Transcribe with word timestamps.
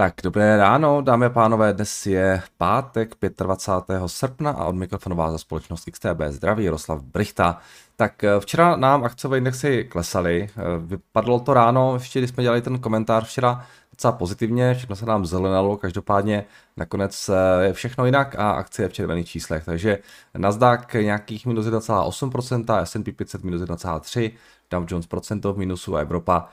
Tak 0.00 0.14
dobré 0.22 0.56
ráno, 0.56 1.02
dámy 1.02 1.26
a 1.26 1.30
pánové, 1.30 1.72
dnes 1.72 2.06
je 2.06 2.42
pátek 2.56 3.14
25. 3.38 4.02
srpna 4.06 4.50
a 4.50 4.64
od 4.64 4.74
mikrofonu 4.74 5.16
vás 5.16 5.32
za 5.32 5.38
společnost 5.38 5.84
XTB 5.90 6.20
zdraví 6.28 6.64
Jaroslav 6.64 7.02
Brichta. 7.02 7.58
Tak 7.96 8.24
eh, 8.24 8.40
včera 8.40 8.76
nám 8.76 9.04
akciové 9.04 9.38
indexy 9.38 9.84
klesaly, 9.84 10.48
eh, 10.50 10.62
vypadlo 10.78 11.40
to 11.40 11.54
ráno, 11.54 11.94
ještě 11.94 12.20
když 12.20 12.30
jsme 12.30 12.42
dělali 12.42 12.62
ten 12.62 12.78
komentář 12.78 13.24
včera 13.24 13.66
docela 13.90 14.12
pozitivně, 14.12 14.74
všechno 14.74 14.96
se 14.96 15.06
nám 15.06 15.26
zelenalo, 15.26 15.76
každopádně 15.76 16.44
nakonec 16.76 17.28
eh, 17.28 17.64
je 17.64 17.72
všechno 17.72 18.06
jinak 18.06 18.34
a 18.38 18.50
akcie 18.50 18.84
je 18.84 18.88
v 18.88 18.92
červených 18.92 19.28
číslech, 19.28 19.64
takže 19.64 19.98
Nasdaq 20.36 20.94
nějakých 20.94 21.46
minus 21.46 21.66
1,8%, 21.66 22.82
S&P 22.82 23.12
500 23.12 23.44
minus 23.44 23.62
1,3%, 23.62 24.32
Dow 24.70 24.84
Jones 24.88 25.06
procento 25.06 25.52
v 25.52 25.58
minusu 25.58 25.96
a 25.96 26.00
Evropa 26.00 26.48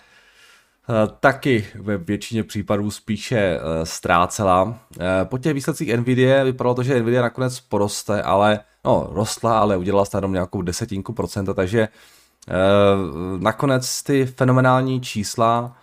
taky 1.20 1.66
ve 1.76 1.98
většině 1.98 2.44
případů 2.44 2.92
spíše 2.92 3.38
eh, 3.38 3.86
ztrácela. 3.86 4.80
Eh, 5.00 5.26
po 5.26 5.38
těch 5.38 5.54
výsledcích 5.54 5.98
Nvidia 5.98 6.44
vypadalo 6.44 6.76
to, 6.76 6.84
že 6.84 7.00
Nvidia 7.00 7.22
nakonec 7.22 7.60
poroste, 7.60 8.22
ale 8.22 8.60
no, 8.86 9.08
rostla, 9.12 9.60
ale 9.60 9.78
udělala 9.78 10.06
se 10.06 10.18
jenom 10.18 10.34
nějakou 10.34 10.62
desetinku 10.62 11.14
procenta, 11.14 11.54
takže 11.54 11.88
nakonec 13.40 14.04
ty 14.04 14.26
fenomenální 14.26 15.02
čísla, 15.02 15.78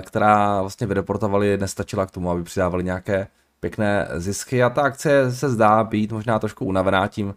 která 0.00 0.60
vlastně 0.60 0.86
vyreportovali, 0.86 1.58
nestačila 1.58 2.06
k 2.06 2.10
tomu, 2.10 2.30
aby 2.30 2.42
přidávali 2.42 2.84
nějaké 2.84 3.26
pěkné 3.60 4.08
zisky 4.16 4.62
a 4.62 4.70
ta 4.70 4.82
akce 4.82 5.32
se 5.32 5.50
zdá 5.50 5.84
být 5.84 6.12
možná 6.12 6.38
trošku 6.38 6.64
unavená 6.64 7.06
tím 7.06 7.34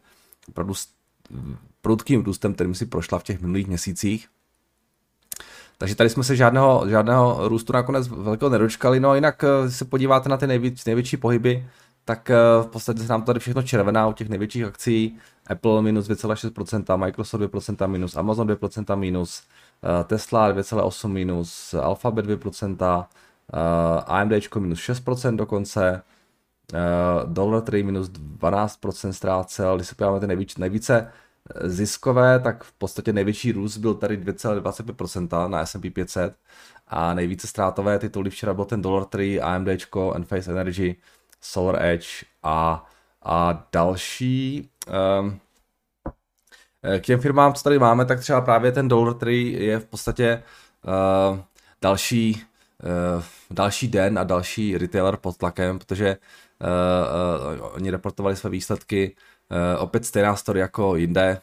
opravdu 0.50 0.74
prudkým 1.82 2.24
růstem, 2.24 2.54
kterým 2.54 2.76
si 2.76 2.86
prošla 2.86 3.20
v 3.20 3.24
těch 3.24 3.42
minulých 3.42 3.68
měsících. 3.68 4.28
Takže 5.82 5.96
tady 5.96 6.10
jsme 6.10 6.24
se 6.24 6.36
žádného, 6.36 6.86
žádného 6.90 7.48
růstu 7.48 7.74
nakonec 7.74 8.08
velkého 8.08 8.50
nedočkali. 8.50 9.00
No 9.00 9.16
jinak, 9.16 9.44
eh, 9.44 9.48
když 9.64 9.76
se 9.76 9.86
podíváte 9.86 10.30
na 10.30 10.38
ty 10.38 10.48
největší, 10.48 10.84
největší 10.86 11.18
pohyby, 11.18 11.68
tak 12.06 12.30
eh, 12.30 12.36
v 12.64 12.68
podstatě 12.68 13.00
se 13.00 13.08
nám 13.08 13.24
tady 13.24 13.40
všechno 13.40 13.62
červená 13.62 14.08
u 14.08 14.14
těch 14.14 14.30
největších 14.30 14.64
akcí. 14.64 15.18
Apple 15.48 15.82
minus 15.82 16.08
2,6%, 16.08 16.98
Microsoft 16.98 17.42
2% 17.42 17.88
minus, 17.88 18.18
Amazon 18.18 18.48
2% 18.48 18.96
minus, 18.96 19.44
eh, 19.84 20.04
Tesla 20.04 20.52
2,8 20.52 21.12
minus, 21.14 21.74
Alphabet 21.74 22.26
2%, 22.26 23.08
AMD 24.08 24.60
minus 24.60 24.80
6% 24.80 25.36
dokonce, 25.36 26.02
Dollar 27.26 27.62
Trade 27.62 27.84
minus 27.84 28.10
12% 28.10 29.14
ztrácel, 29.14 29.76
když 29.76 29.88
se 29.88 29.96
podíváme 29.96 30.20
ty 30.20 30.28
nejvíc, 30.28 30.58
nejvíce 30.58 31.12
ziskové, 31.64 32.40
tak 32.40 32.64
v 32.64 32.74
podstatě 32.74 33.14
největší 33.14 33.52
růst 33.52 33.78
byl 33.78 33.94
tady 33.94 34.18
2,25% 34.18 35.50
na 35.50 35.66
S&P 35.66 35.90
500 35.90 36.36
a 36.88 37.14
nejvíce 37.14 37.48
ztrátové 37.48 38.00
tituly 38.00 38.30
včera 38.30 38.54
byl 38.54 38.66
ten 38.66 38.82
Dollar 38.82 39.06
Tree, 39.06 39.42
AMD, 39.42 39.68
Enphase 40.16 40.52
Energy, 40.52 40.96
Solar 41.42 41.86
Edge 41.86 42.08
a, 42.44 42.86
a 43.24 43.68
další. 43.72 44.70
Um, 45.20 45.40
k 47.00 47.04
těm 47.04 47.20
firmám, 47.20 47.54
co 47.54 47.64
tady 47.64 47.80
máme, 47.80 48.06
tak 48.06 48.20
třeba 48.20 48.42
právě 48.42 48.72
ten 48.72 48.88
Dollar 48.88 49.14
Tree 49.14 49.64
je 49.64 49.80
v 49.80 49.86
podstatě 49.86 50.44
uh, 51.32 51.40
další, 51.82 52.44
uh, 53.16 53.24
další 53.52 53.88
den 53.88 54.20
a 54.20 54.24
další 54.24 54.78
retailer 54.78 55.18
pod 55.18 55.38
tlakem, 55.38 55.80
protože 55.80 56.18
uh, 56.62 57.62
uh, 57.62 57.76
oni 57.76 57.92
reportovali 57.92 58.36
své 58.36 58.50
výsledky 58.50 59.16
Uh, 59.16 59.31
opět 59.80 60.06
stejná 60.06 60.36
story 60.36 60.60
jako 60.60 60.96
jinde. 60.96 61.42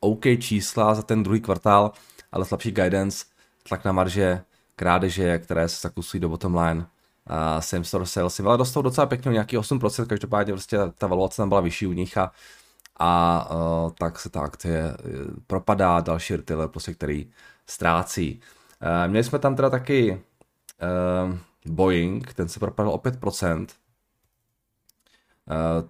OK 0.00 0.24
čísla 0.38 0.94
za 0.94 1.02
ten 1.02 1.22
druhý 1.22 1.40
kvartál, 1.40 1.92
ale 2.32 2.44
slabší 2.44 2.70
guidance, 2.70 3.24
tlak 3.68 3.84
na 3.84 3.92
marže, 3.92 4.42
krádeže, 4.76 5.38
které 5.38 5.68
se 5.68 5.80
zakusují 5.80 6.20
do 6.20 6.28
bottom 6.28 6.56
line. 6.56 6.86
Uh, 7.30 7.60
same 7.60 7.84
store 7.84 8.06
sales, 8.06 8.40
ale 8.40 8.58
dostal 8.58 8.82
docela 8.82 9.06
pěkně 9.06 9.32
nějaký 9.32 9.58
8%, 9.58 10.06
každopádně 10.06 10.52
prostě 10.52 10.78
ta 10.98 11.06
valuace 11.06 11.36
tam 11.36 11.48
byla 11.48 11.60
vyšší 11.60 11.86
u 11.86 11.92
nich 11.92 12.18
a, 12.18 12.32
a 12.96 13.50
uh, 13.50 13.90
tak 13.98 14.18
se 14.18 14.30
ta 14.30 14.40
akcie 14.40 14.78
eh, 14.78 14.96
propadá, 15.46 16.00
další 16.00 16.36
retailer, 16.36 16.68
prostě, 16.68 16.94
který 16.94 17.30
ztrácí. 17.66 18.40
Uh, 18.82 19.10
měli 19.10 19.24
jsme 19.24 19.38
tam 19.38 19.56
teda 19.56 19.70
taky 19.70 20.12
uh, 20.12 21.36
Boeing, 21.66 22.34
ten 22.34 22.48
se 22.48 22.60
propadl 22.60 22.90
o 22.90 22.98
5%, 22.98 23.66
Eh, 23.66 23.81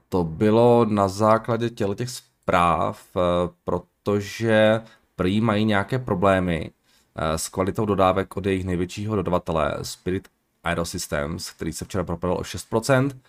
to 0.08 0.24
bylo 0.24 0.84
na 0.84 1.08
základě 1.08 1.70
těle 1.70 1.94
těch 1.94 2.10
zpráv, 2.10 3.06
eh, 3.16 3.20
protože 3.64 4.80
prý 5.16 5.40
mají 5.40 5.64
nějaké 5.64 5.98
problémy 5.98 6.70
eh, 7.16 7.38
s 7.38 7.48
kvalitou 7.48 7.86
dodávek 7.86 8.36
od 8.36 8.46
jejich 8.46 8.64
největšího 8.64 9.16
dodavatele 9.16 9.78
Spirit 9.82 10.28
Aerosystems, 10.64 11.50
který 11.50 11.72
se 11.72 11.84
včera 11.84 12.04
propadl 12.04 12.32
o 12.32 12.44
6%, 12.44 13.20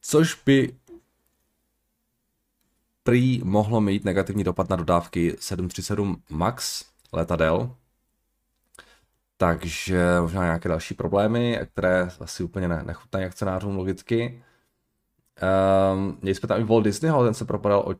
což 0.00 0.42
by 0.46 0.74
prý 3.02 3.40
mohlo 3.44 3.80
mít 3.80 4.04
negativní 4.04 4.44
dopad 4.44 4.68
na 4.68 4.76
dodávky 4.76 5.36
737 5.40 6.22
MAX 6.30 6.84
letadel, 7.12 7.74
takže 9.36 10.20
možná 10.20 10.42
nějaké 10.44 10.68
další 10.68 10.94
problémy, 10.94 11.60
které 11.72 12.10
asi 12.20 12.42
úplně 12.42 12.68
nechutnají 12.68 13.26
akcionářům 13.26 13.76
logicky. 13.76 14.42
Um, 15.42 16.18
měli 16.22 16.34
jsme 16.34 16.48
tam 16.48 16.60
i 16.60 16.64
Walt 16.64 16.84
Disneyho, 16.84 17.24
ten 17.24 17.34
se 17.34 17.44
propadal 17.44 17.80
o 17.80 17.94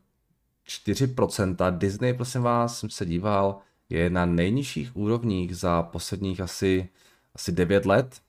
4%. 0.69 1.78
Disney, 1.78 2.15
prosím 2.15 2.43
vás, 2.43 2.78
jsem 2.78 2.91
se 2.91 3.06
díval, 3.06 3.59
je 3.88 4.10
na 4.10 4.26
nejnižších 4.26 4.97
úrovních 4.97 5.56
za 5.56 5.82
posledních 5.82 6.41
asi, 6.41 6.88
asi 7.34 7.53
9 7.53 7.87
let. 7.87 8.21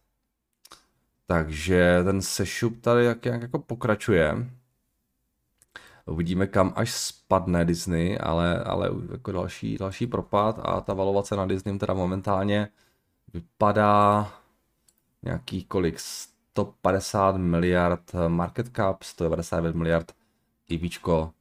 Takže 1.25 1.99
ten 2.03 2.21
sešup 2.21 2.81
tady 2.81 3.05
jak, 3.05 3.25
jak 3.25 3.41
jako 3.41 3.59
pokračuje. 3.59 4.49
Uvidíme, 6.05 6.47
kam 6.47 6.73
až 6.75 6.91
spadne 6.93 7.65
Disney, 7.65 8.17
ale, 8.21 8.63
ale 8.63 8.89
jako 9.11 9.31
další, 9.31 9.77
další 9.77 10.07
propad 10.07 10.59
a 10.63 10.81
ta 10.81 10.93
valovace 10.93 11.35
na 11.35 11.45
Disney 11.45 11.77
teda 11.77 11.93
momentálně 11.93 12.69
vypadá 13.33 14.31
nějaký 15.23 15.63
kolik 15.63 15.99
150 16.65 17.37
miliard 17.37 18.11
market 18.27 18.69
cap, 18.75 19.03
199 19.03 19.75
miliard 19.75 20.11
IVčko. 20.69 21.31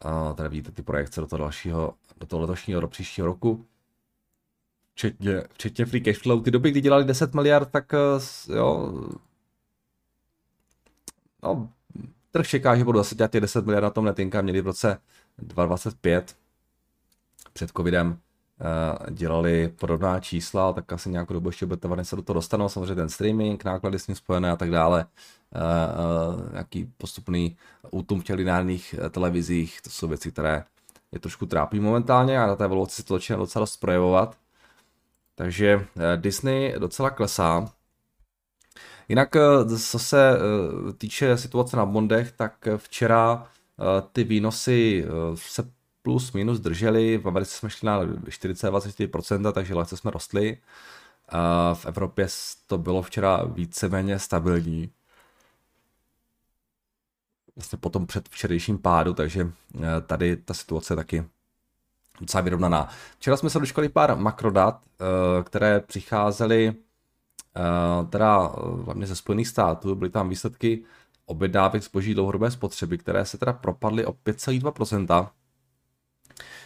A 0.00 0.32
tady 0.32 0.48
vidíte 0.48 0.72
ty 0.72 0.82
projekce 0.82 1.20
do 1.20 1.26
toho 1.26 1.40
dalšího, 1.40 1.94
do 2.16 2.26
toho 2.26 2.40
letošního, 2.40 2.80
do 2.80 2.88
příštího 2.88 3.26
roku. 3.26 3.66
Včetně, 4.94 5.42
včetně 5.52 5.86
free 5.86 6.00
cash 6.00 6.22
flow. 6.22 6.40
Ty 6.40 6.50
doby, 6.50 6.70
kdy 6.70 6.80
dělali 6.80 7.04
10 7.04 7.34
miliard, 7.34 7.70
tak 7.70 7.94
eh, 7.94 8.54
jo, 8.54 8.92
no, 11.42 11.68
trh 12.30 12.48
čeká, 12.48 12.76
že 12.76 12.84
budou 12.84 12.98
zase 12.98 13.14
dělat 13.14 13.32
těch 13.32 13.40
10 13.40 13.64
miliard 13.64 13.84
na 13.84 13.90
tom 13.90 14.04
netinka, 14.04 14.42
měli 14.42 14.60
v 14.60 14.66
roce 14.66 14.98
2025 15.38 16.36
před 17.52 17.70
covidem 17.76 18.18
Eh, 18.18 18.23
dělali 19.10 19.68
podobná 19.68 20.20
čísla, 20.20 20.72
tak 20.72 20.92
asi 20.92 21.10
nějakou 21.10 21.34
dobu 21.34 21.48
ještě 21.48 21.66
Betavany 21.66 22.04
se 22.04 22.16
do 22.16 22.22
toho 22.22 22.34
dostanou, 22.34 22.68
samozřejmě 22.68 22.94
ten 22.94 23.08
streaming, 23.08 23.64
náklady 23.64 23.98
s 23.98 24.06
ním 24.06 24.14
spojené 24.14 24.50
a 24.50 24.56
tak 24.56 24.70
dále, 24.70 25.06
eh, 25.54 25.58
eh, 25.58 26.52
nějaký 26.52 26.92
postupný 26.96 27.56
útum 27.90 28.20
v 28.20 28.24
těch 28.24 28.36
lineárních 28.36 28.94
televizích, 29.10 29.82
to 29.82 29.90
jsou 29.90 30.08
věci, 30.08 30.32
které 30.32 30.64
je 31.12 31.18
trošku 31.18 31.46
trápí 31.46 31.80
momentálně 31.80 32.38
a 32.38 32.46
na 32.46 32.56
té 32.56 32.64
evoluci 32.64 32.96
se 32.96 33.04
to 33.04 33.14
začíná 33.14 33.38
docela 33.38 33.62
dost 33.62 33.76
projevovat. 33.76 34.36
Takže 35.34 35.86
Disney 36.16 36.74
docela 36.78 37.10
klesá. 37.10 37.72
Jinak, 39.08 39.36
co 39.88 39.98
se 39.98 40.38
týče 40.98 41.36
situace 41.36 41.76
na 41.76 41.86
bondech, 41.86 42.32
tak 42.32 42.68
včera 42.76 43.46
ty 44.12 44.24
výnosy 44.24 45.04
se 45.34 45.70
plus 46.04 46.32
minus 46.32 46.60
drželi, 46.60 47.18
v 47.18 47.28
Americe 47.28 47.56
jsme 47.56 47.70
šli 47.70 47.86
na 47.86 48.04
40-24%, 48.04 49.52
takže 49.52 49.74
lehce 49.74 49.96
jsme 49.96 50.10
rostli. 50.10 50.58
A 51.28 51.74
v 51.74 51.86
Evropě 51.86 52.26
to 52.66 52.78
bylo 52.78 53.02
včera 53.02 53.44
víceméně 53.44 54.18
stabilní. 54.18 54.90
Vlastně 57.56 57.78
potom 57.78 58.06
před 58.06 58.28
včerejším 58.28 58.78
pádu, 58.78 59.14
takže 59.14 59.52
eh, 59.76 59.80
tady 60.06 60.36
ta 60.36 60.54
situace 60.54 60.96
taky 60.96 61.24
docela 62.20 62.40
vyrovnaná. 62.40 62.88
Včera 63.18 63.36
jsme 63.36 63.50
se 63.50 63.58
dočkali 63.58 63.88
pár 63.88 64.16
makrodat, 64.16 64.80
eh, 64.84 65.42
které 65.42 65.80
přicházely 65.80 66.74
eh, 67.56 68.06
teda 68.06 68.52
hlavně 68.84 69.06
ze 69.06 69.16
Spojených 69.16 69.48
států, 69.48 69.94
byly 69.94 70.10
tam 70.10 70.28
výsledky 70.28 70.84
objednávek 71.26 71.82
zboží 71.82 72.14
dlouhodobé 72.14 72.50
spotřeby, 72.50 72.98
které 72.98 73.24
se 73.24 73.38
teda 73.38 73.52
propadly 73.52 74.06
o 74.06 74.12
5,2%, 74.12 75.30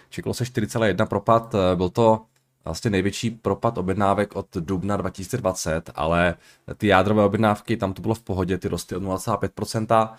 Čekalo 0.09 0.35
se 0.35 0.45
4,1 0.45 1.07
propad, 1.07 1.55
eh, 1.55 1.77
byl 1.77 1.89
to 1.89 2.25
vlastně 2.65 2.91
největší 2.91 3.31
propad 3.31 3.79
objednávek 3.79 4.37
od 4.37 4.47
dubna 4.57 4.97
2020, 4.97 5.91
ale 5.95 6.35
ty 6.77 6.87
jádrové 6.87 7.25
objednávky, 7.25 7.77
tam 7.77 7.93
to 7.93 8.03
bylo 8.03 8.15
v 8.15 8.23
pohodě, 8.23 8.59
ty 8.59 8.69
rostly 8.69 8.97
o 8.97 9.01
0,5%, 9.01 10.15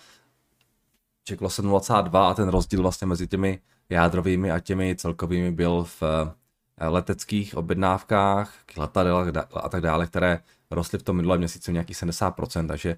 čekalo 1.24 1.50
se 1.50 1.62
0,2 1.62 2.30
a 2.30 2.34
ten 2.34 2.48
rozdíl 2.48 2.82
vlastně 2.82 3.06
mezi 3.06 3.28
těmi 3.28 3.60
jádrovými 3.88 4.50
a 4.50 4.60
těmi 4.60 4.96
celkovými 4.96 5.50
byl 5.50 5.84
v 5.84 6.02
eh, 6.02 6.86
leteckých 6.88 7.56
objednávkách, 7.56 8.54
letadel 8.76 9.32
a 9.54 9.68
tak 9.68 9.80
dále, 9.80 10.06
které 10.06 10.38
rostly 10.70 10.98
v 10.98 11.02
tom 11.02 11.16
minulém 11.16 11.38
měsíci 11.38 11.72
nějakých 11.72 11.96
70%, 11.96 12.68
takže 12.68 12.96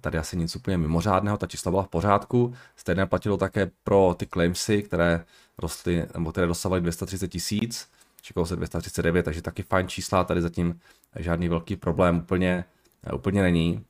tady 0.00 0.18
asi 0.18 0.36
nic 0.36 0.56
úplně 0.56 0.78
mimořádného, 0.78 1.36
ta 1.36 1.46
čísla 1.46 1.70
byla 1.70 1.82
v 1.82 1.88
pořádku. 1.88 2.54
Stejné 2.76 3.06
platilo 3.06 3.36
také 3.36 3.70
pro 3.84 4.14
ty 4.18 4.26
claimsy, 4.26 4.82
které 4.82 5.24
rostly, 5.58 6.06
nebo 6.14 6.32
které 6.32 6.46
dosávaly 6.46 6.80
230 6.80 7.28
tisíc, 7.28 7.88
čekalo 8.22 8.46
se 8.46 8.56
239, 8.56 9.22
takže 9.22 9.42
taky 9.42 9.62
fajn 9.62 9.88
čísla, 9.88 10.24
tady 10.24 10.42
zatím 10.42 10.80
žádný 11.16 11.48
velký 11.48 11.76
problém 11.76 12.16
úplně, 12.16 12.64
úplně 13.14 13.42
není. 13.42 13.84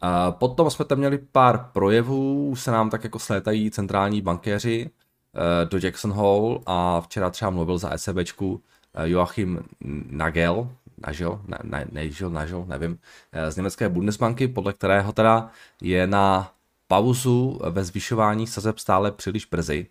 A 0.00 0.30
potom 0.32 0.70
jsme 0.70 0.84
tam 0.84 0.98
měli 0.98 1.18
pár 1.18 1.70
projevů, 1.72 2.56
se 2.56 2.70
nám 2.70 2.90
tak 2.90 3.04
jako 3.04 3.18
slétají 3.18 3.70
centrální 3.70 4.20
bankéři 4.20 4.90
eh, 4.90 5.66
do 5.66 5.78
Jackson 5.82 6.12
Hole 6.12 6.58
a 6.66 7.00
včera 7.00 7.30
třeba 7.30 7.50
mluvil 7.50 7.78
za 7.78 7.94
ECBčku 7.94 8.62
eh, 8.94 9.08
Joachim 9.08 9.64
Nagel, 10.10 10.70
Nagel, 11.06 11.40
ne, 11.46 11.58
ne, 11.64 12.10
Nagel, 12.28 12.64
nevím, 12.68 12.98
eh, 13.32 13.50
z 13.50 13.56
německé 13.56 13.88
Bundesbanky, 13.88 14.48
podle 14.48 14.72
kterého 14.72 15.12
teda 15.12 15.50
je 15.82 16.06
na 16.06 16.52
pauzu 16.88 17.60
ve 17.70 17.84
zvyšování 17.84 18.46
sazeb 18.46 18.78
stále 18.78 19.12
příliš 19.12 19.46
brzy. 19.46 19.86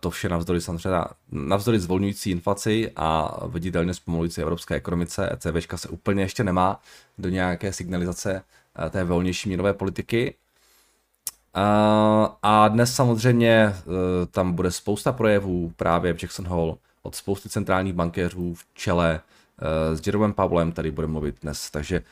To 0.00 0.10
vše 0.10 0.28
navzdory 0.28 0.60
samozřejmě 0.60 0.98
navzdory 1.32 1.80
zvolňující 1.80 2.30
inflaci 2.30 2.92
a 2.96 3.36
viditelně 3.46 3.94
zpomalující 3.94 4.42
evropské 4.42 4.74
ekonomice. 4.74 5.32
ECBčka 5.32 5.76
se 5.76 5.88
úplně 5.88 6.22
ještě 6.22 6.44
nemá 6.44 6.80
do 7.18 7.28
nějaké 7.28 7.72
signalizace 7.72 8.42
Eh, 8.86 8.90
té 8.90 9.04
volnější 9.04 9.48
měnové 9.48 9.72
politiky. 9.72 10.34
Eh, 11.56 12.28
a 12.42 12.68
dnes 12.68 12.94
samozřejmě 12.94 13.50
eh, 13.50 13.74
tam 14.30 14.52
bude 14.52 14.70
spousta 14.70 15.12
projevů 15.12 15.72
právě 15.76 16.12
v 16.12 16.22
Jackson 16.22 16.46
Hall 16.46 16.78
od 17.02 17.14
spousty 17.14 17.48
centrálních 17.48 17.92
bankéřů 17.92 18.54
v 18.54 18.64
čele 18.74 19.20
s 19.94 20.06
Jeromeem 20.06 20.32
Pavlem, 20.32 20.72
tady 20.72 20.90
bude 20.90 21.06
mluvit 21.06 21.36
dnes, 21.42 21.70
takže 21.70 22.02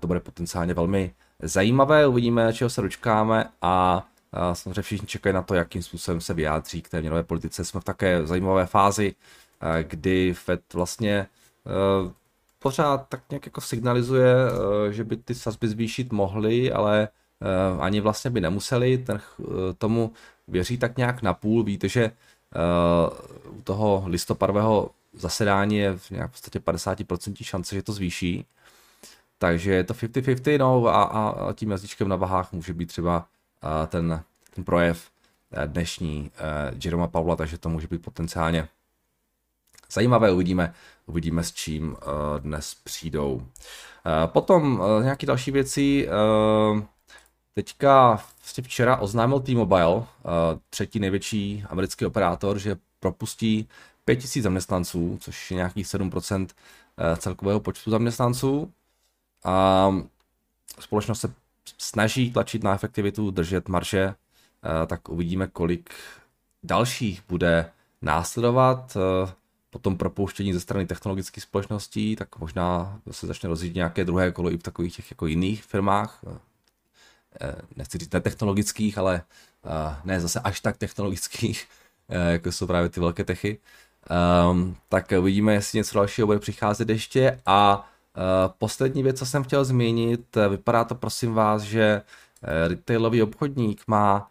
to 0.00 0.06
bude 0.06 0.20
potenciálně 0.20 0.74
velmi 0.74 1.14
zajímavé, 1.42 2.06
uvidíme, 2.06 2.52
čeho 2.52 2.70
se 2.70 2.82
dočkáme 2.82 3.50
a 3.62 4.06
samozřejmě 4.52 4.82
všichni 4.82 5.06
čekají 5.06 5.34
na 5.34 5.42
to, 5.42 5.54
jakým 5.54 5.82
způsobem 5.82 6.20
se 6.20 6.34
vyjádří 6.34 6.82
k 6.82 6.88
té 6.88 7.00
měnové 7.00 7.22
politice. 7.22 7.64
Jsme 7.64 7.80
v 7.80 7.84
také 7.84 8.26
zajímavé 8.26 8.66
fázi, 8.66 9.14
kdy 9.82 10.34
Fed 10.34 10.74
vlastně 10.74 11.26
pořád 12.58 13.08
tak 13.08 13.22
nějak 13.30 13.46
jako 13.46 13.60
signalizuje, 13.60 14.34
eh, 14.88 14.92
že 14.92 15.04
by 15.04 15.16
ty 15.16 15.34
sazby 15.34 15.68
zvýšit 15.68 16.12
mohly, 16.12 16.72
ale 16.72 17.08
eh, 17.40 17.80
ani 17.80 18.00
vlastně 18.00 18.30
by 18.30 18.40
nemuseli. 18.40 18.98
Ten 18.98 19.20
eh, 19.40 19.44
tomu 19.78 20.12
věří 20.48 20.78
tak 20.78 20.96
nějak 20.96 21.22
na 21.22 21.34
půl. 21.34 21.62
Víte, 21.62 21.88
že 21.88 22.10
u 23.50 23.62
toho 23.62 24.04
listopadového 24.06 24.90
zasedání 25.12 25.78
je 25.78 25.96
v 25.96 26.10
nějak 26.10 26.30
v 26.30 26.32
podstatě 26.32 26.58
50% 26.58 27.44
šance, 27.44 27.74
že 27.74 27.82
to 27.82 27.92
zvýší. 27.92 28.46
Takže 29.38 29.72
je 29.72 29.84
to 29.84 29.94
50-50, 29.94 30.58
no 30.58 30.86
a, 30.86 31.02
a 31.02 31.52
tím 31.52 31.70
jazyčkem 31.70 32.08
na 32.08 32.16
vahách 32.16 32.52
může 32.52 32.74
být 32.74 32.86
třeba 32.86 33.26
ten, 33.86 34.22
ten 34.54 34.64
projev 34.64 35.10
dnešní 35.66 36.30
Jeroma 36.84 37.06
Pavla, 37.06 37.36
takže 37.36 37.58
to 37.58 37.68
může 37.68 37.86
být 37.86 38.02
potenciálně 38.02 38.68
zajímavé, 39.92 40.32
uvidíme, 40.32 40.74
uvidíme 41.06 41.44
s 41.44 41.52
čím 41.52 41.88
uh, 41.90 41.96
dnes 42.38 42.74
přijdou. 42.84 43.42
Potom 44.26 44.82
nějaké 45.02 45.26
další 45.26 45.50
věci, 45.50 46.08
teďka 47.54 48.22
vlastně 48.40 48.64
včera 48.64 48.96
oznámil 48.96 49.40
T-Mobile, 49.40 50.06
třetí 50.70 50.98
největší 50.98 51.64
americký 51.68 52.06
operátor, 52.06 52.58
že 52.58 52.76
propustí 53.00 53.68
5000 54.04 54.42
zaměstnanců, 54.42 55.18
což 55.20 55.50
je 55.50 55.56
nějakých 55.56 55.86
7% 55.86 56.48
celkového 57.16 57.60
počtu 57.60 57.90
zaměstnanců. 57.90 58.72
A 59.44 59.90
společnost 60.80 61.20
se 61.20 61.34
snaží 61.78 62.32
tlačit 62.32 62.64
na 62.64 62.74
efektivitu, 62.74 63.30
držet 63.30 63.68
marže, 63.68 64.14
tak 64.86 65.08
uvidíme, 65.08 65.46
kolik 65.46 65.94
dalších 66.62 67.22
bude 67.28 67.70
následovat 68.02 68.96
po 69.70 69.78
tom 69.78 69.96
propouštění 69.96 70.52
ze 70.52 70.60
strany 70.60 70.86
technologických 70.86 71.42
společností, 71.42 72.16
tak 72.16 72.38
možná 72.38 73.00
se 73.10 73.26
začne 73.26 73.48
rozjít 73.48 73.74
nějaké 73.74 74.04
druhé 74.04 74.32
kolo 74.32 74.52
i 74.52 74.56
v 74.56 74.62
takových 74.62 74.96
těch 74.96 75.10
jako 75.10 75.26
jiných 75.26 75.64
firmách. 75.64 76.24
Eh, 77.40 77.54
nechci 77.76 77.98
říct 77.98 78.12
netechnologických, 78.12 78.98
ale 78.98 79.22
eh, 79.64 79.96
ne 80.04 80.20
zase 80.20 80.40
až 80.40 80.60
tak 80.60 80.76
technologických, 80.76 81.66
eh, 82.08 82.32
jako 82.32 82.52
jsou 82.52 82.66
právě 82.66 82.88
ty 82.88 83.00
velké 83.00 83.24
techy. 83.24 83.58
Um, 84.50 84.76
tak 84.88 85.12
uvidíme, 85.18 85.54
jestli 85.54 85.78
něco 85.78 85.98
dalšího 85.98 86.26
bude 86.26 86.38
přicházet 86.38 86.88
ještě. 86.88 87.40
A 87.46 87.90
poslední 88.58 89.02
věc, 89.02 89.18
co 89.18 89.26
jsem 89.26 89.44
chtěl 89.44 89.64
zmínit, 89.64 90.36
vypadá 90.48 90.84
to 90.84 90.94
prosím 90.94 91.34
vás, 91.34 91.62
že 91.62 92.02
retailový 92.68 93.22
obchodník 93.22 93.82
má, 93.86 94.30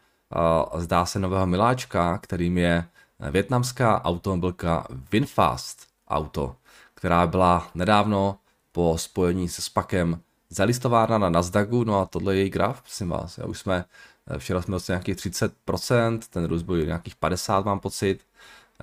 zdá 0.78 1.06
se, 1.06 1.20
nového 1.20 1.48
miláčka, 1.48 2.18
kterým 2.18 2.58
je 2.58 2.86
větnamská 3.32 4.06
automobilka 4.06 4.88
Winfast 5.12 5.88
Auto, 6.08 6.56
která 6.94 7.28
byla 7.28 7.68
nedávno 7.76 8.38
po 8.72 8.98
spojení 8.98 9.50
se 9.50 9.62
Spakem 9.62 10.22
zalistována 10.50 11.18
na 11.18 11.30
Nasdaqu, 11.30 11.84
no 11.84 12.00
a 12.00 12.06
tohle 12.06 12.36
je 12.36 12.40
její 12.42 12.50
graf, 12.50 12.82
prosím 12.82 13.10
vás, 13.10 13.38
já 13.38 13.46
už 13.46 13.60
jsme, 13.60 13.86
eh, 14.28 14.40
včera 14.40 14.62
jsme 14.62 14.72
dostali 14.72 14.96
nějakých 14.96 15.16
30%, 15.16 16.28
ten 16.28 16.46
růst 16.46 16.62
byl 16.62 16.86
nějakých 16.86 17.16
50, 17.16 17.66
mám 17.66 17.80
pocit, 17.80 18.20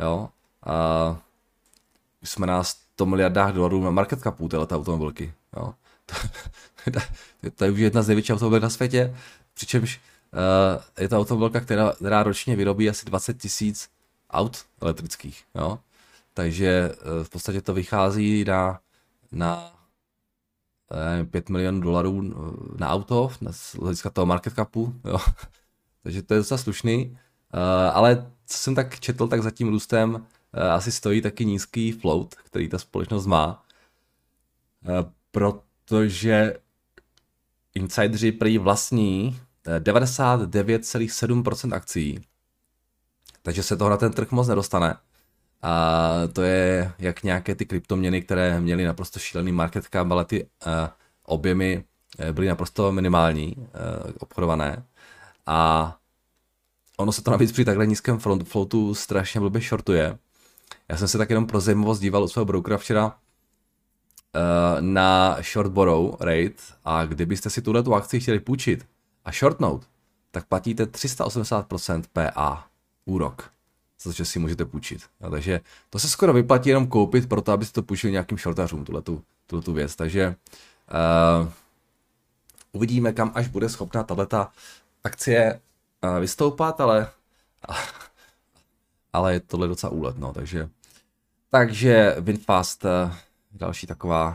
jo, 0.00 0.28
a 0.66 1.16
už 2.22 2.30
jsme 2.30 2.46
na 2.46 2.62
100 2.94 3.06
miliardách 3.06 3.52
dolarů 3.52 3.84
na 3.84 3.90
market 3.90 4.20
capu 4.20 4.48
této 4.48 4.76
automobilky, 4.76 5.34
jo. 5.56 5.74
to, 6.92 7.00
to 7.54 7.64
je 7.64 7.70
už 7.70 7.78
jedna 7.78 8.02
z 8.02 8.08
největších 8.08 8.34
automobilek 8.34 8.62
na 8.62 8.70
světě, 8.70 9.16
přičemž 9.54 10.00
uh, 10.32 11.02
je 11.02 11.08
to 11.08 11.18
automobilka, 11.18 11.60
která, 11.60 11.92
která 11.92 12.22
ročně 12.22 12.56
vyrobí 12.56 12.90
asi 12.90 13.06
20 13.06 13.38
tisíc 13.38 13.88
aut 14.30 14.64
elektrických, 14.82 15.44
jo. 15.54 15.78
Takže 16.34 16.92
eh, 16.92 17.24
v 17.24 17.30
podstatě 17.30 17.62
to 17.62 17.74
vychází 17.74 18.44
na, 18.44 18.80
na 19.32 19.72
5 21.30 21.48
milionů 21.48 21.80
dolarů 21.80 22.22
eh, 22.22 22.78
na 22.78 22.88
auto, 22.88 23.30
z 23.50 23.74
hlediska 23.74 24.10
toho 24.10 24.26
market 24.26 24.54
capu, 24.54 24.94
jo. 25.04 25.18
Takže 26.02 26.22
to 26.22 26.34
je 26.34 26.40
docela 26.40 26.58
slušný. 26.58 27.18
Eh, 27.54 27.90
ale 27.90 28.30
co 28.46 28.58
jsem 28.58 28.74
tak 28.74 29.00
četl, 29.00 29.28
tak 29.28 29.42
za 29.42 29.50
tím 29.50 29.68
růstem 29.68 30.26
asi 30.72 30.92
stojí 30.92 31.20
taky 31.22 31.44
nízký 31.44 31.92
float, 31.92 32.34
který 32.34 32.68
ta 32.68 32.78
společnost 32.78 33.26
má. 33.26 33.64
Protože 35.30 36.56
insideri 37.74 38.32
prý 38.32 38.58
vlastní 38.58 39.40
99,7% 39.80 41.74
akcí 41.74 42.20
takže 43.44 43.62
se 43.62 43.76
toho 43.76 43.90
na 43.90 43.96
ten 43.96 44.12
trh 44.12 44.30
moc 44.30 44.48
nedostane. 44.48 44.96
A 45.62 46.12
to 46.32 46.42
je 46.42 46.92
jak 46.98 47.22
nějaké 47.22 47.54
ty 47.54 47.66
kryptoměny, 47.66 48.22
které 48.22 48.60
měly 48.60 48.84
naprosto 48.84 49.18
šílený 49.18 49.52
market 49.52 49.84
cap, 49.84 50.10
ale 50.10 50.24
ty 50.24 50.48
objemy 51.22 51.84
eh, 52.18 52.32
byly 52.32 52.48
naprosto 52.48 52.92
minimální, 52.92 53.56
obchodované. 54.18 54.84
A 55.46 55.98
ono 56.96 57.12
se 57.12 57.22
to 57.22 57.30
navíc 57.30 57.52
při 57.52 57.64
takhle 57.64 57.86
nízkém 57.86 58.18
floatu 58.44 58.94
strašně 58.94 59.40
blbě 59.40 59.60
shortuje. 59.60 60.18
Já 60.88 60.96
jsem 60.96 61.08
se 61.08 61.18
tak 61.18 61.30
jenom 61.30 61.46
pro 61.46 61.60
zajímavost 61.60 62.00
díval 62.00 62.24
u 62.24 62.28
svého 62.28 62.44
brokera 62.44 62.78
včera 62.78 63.06
uh, 63.06 63.12
na 64.80 65.38
short 65.52 65.72
borrow 65.72 66.16
rate 66.20 66.62
a 66.84 67.04
kdybyste 67.04 67.50
si 67.50 67.62
tuhle 67.62 67.82
tu 67.82 67.94
akci 67.94 68.20
chtěli 68.20 68.40
půjčit 68.40 68.86
a 69.24 69.32
shortnout, 69.32 69.86
tak 70.30 70.44
platíte 70.44 70.84
380% 70.84 72.02
PA 72.12 72.66
úrok, 73.04 73.50
za 74.02 74.12
že 74.12 74.24
si 74.24 74.38
můžete 74.38 74.64
půjčit. 74.64 75.02
A 75.20 75.30
takže 75.30 75.60
to 75.90 75.98
se 75.98 76.08
skoro 76.08 76.32
vyplatí 76.32 76.68
jenom 76.68 76.86
koupit, 76.86 77.28
proto 77.28 77.52
abyste 77.52 77.74
to 77.74 77.82
půjčili 77.82 78.12
nějakým 78.12 78.38
shortařům, 78.38 78.84
tuhle 78.84 79.02
tu 79.62 79.72
věc. 79.72 79.96
Takže 79.96 80.34
uh, 81.42 81.48
uvidíme, 82.72 83.12
kam 83.12 83.32
až 83.34 83.48
bude 83.48 83.68
schopná 83.68 84.02
tato 84.02 84.46
akcie 85.04 85.60
uh, 86.04 86.20
vystoupat, 86.20 86.80
ale, 86.80 87.10
ale 89.14 89.32
je 89.32 89.40
tohle 89.40 89.68
docela 89.68 89.92
úlet, 89.92 90.18
no, 90.18 90.32
takže 90.32 90.68
takže 91.50 92.16
Winfast, 92.20 92.84
uh, 92.84 92.90
další 93.52 93.86
taková 93.86 94.28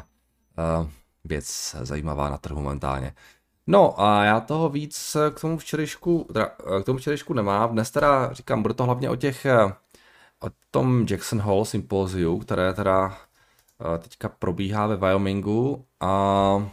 uh, 0.82 0.90
věc 1.24 1.76
zajímavá 1.82 2.30
na 2.30 2.38
trhu 2.38 2.62
momentálně. 2.62 3.14
No 3.68 4.02
a 4.02 4.24
já 4.24 4.40
toho 4.40 4.70
víc 4.70 5.18
k 5.34 5.42
tomu 5.42 5.58
včerejšku, 5.58 6.28
teda, 6.34 6.46
k 6.82 6.86
tomu 6.86 7.00
včerejšku 7.00 7.34
nemám. 7.34 7.72
Dnes 7.72 7.92
teda 7.92 8.34
říkám, 8.34 8.62
bude 8.62 8.74
to 8.74 8.84
hlavně 8.84 9.10
o 9.10 9.16
těch, 9.16 9.46
o 10.40 10.50
tom 10.72 11.06
Jackson 11.10 11.42
Hole 11.42 11.66
sympoziu, 11.66 12.40
které 12.40 12.74
teda 12.74 13.18
eh, 13.96 13.98
teďka 13.98 14.30
probíhá 14.30 14.88
ve 14.88 14.96
Wyomingu 14.96 15.86
a 16.00 16.72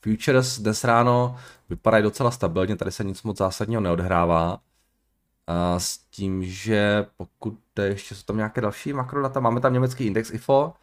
Futures 0.00 0.58
dnes 0.58 0.84
ráno 0.84 1.36
vypadají 1.68 2.02
docela 2.02 2.30
stabilně, 2.30 2.76
tady 2.76 2.92
se 2.92 3.04
nic 3.04 3.22
moc 3.22 3.38
zásadního 3.38 3.80
neodhrává. 3.80 4.60
A 5.46 5.78
s 5.78 5.98
tím, 5.98 6.44
že 6.44 7.06
pokud 7.16 7.58
ještě 7.82 8.14
jsou 8.14 8.22
tam 8.22 8.36
nějaké 8.36 8.60
další 8.60 8.92
makrodata, 8.92 9.40
máme 9.40 9.60
tam 9.60 9.72
německý 9.72 10.06
index 10.06 10.30
IFO, 10.30 10.74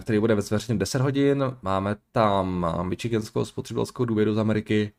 který 0.00 0.18
bude 0.18 0.42
zveřejněn 0.42 0.78
10 0.78 1.02
hodin. 1.02 1.56
Máme 1.62 1.96
tam 2.12 2.66
Michiganskou 2.88 3.44
spotřebitelskou 3.44 4.04
důvěru 4.04 4.34
z 4.34 4.38
Ameriky. 4.38 4.92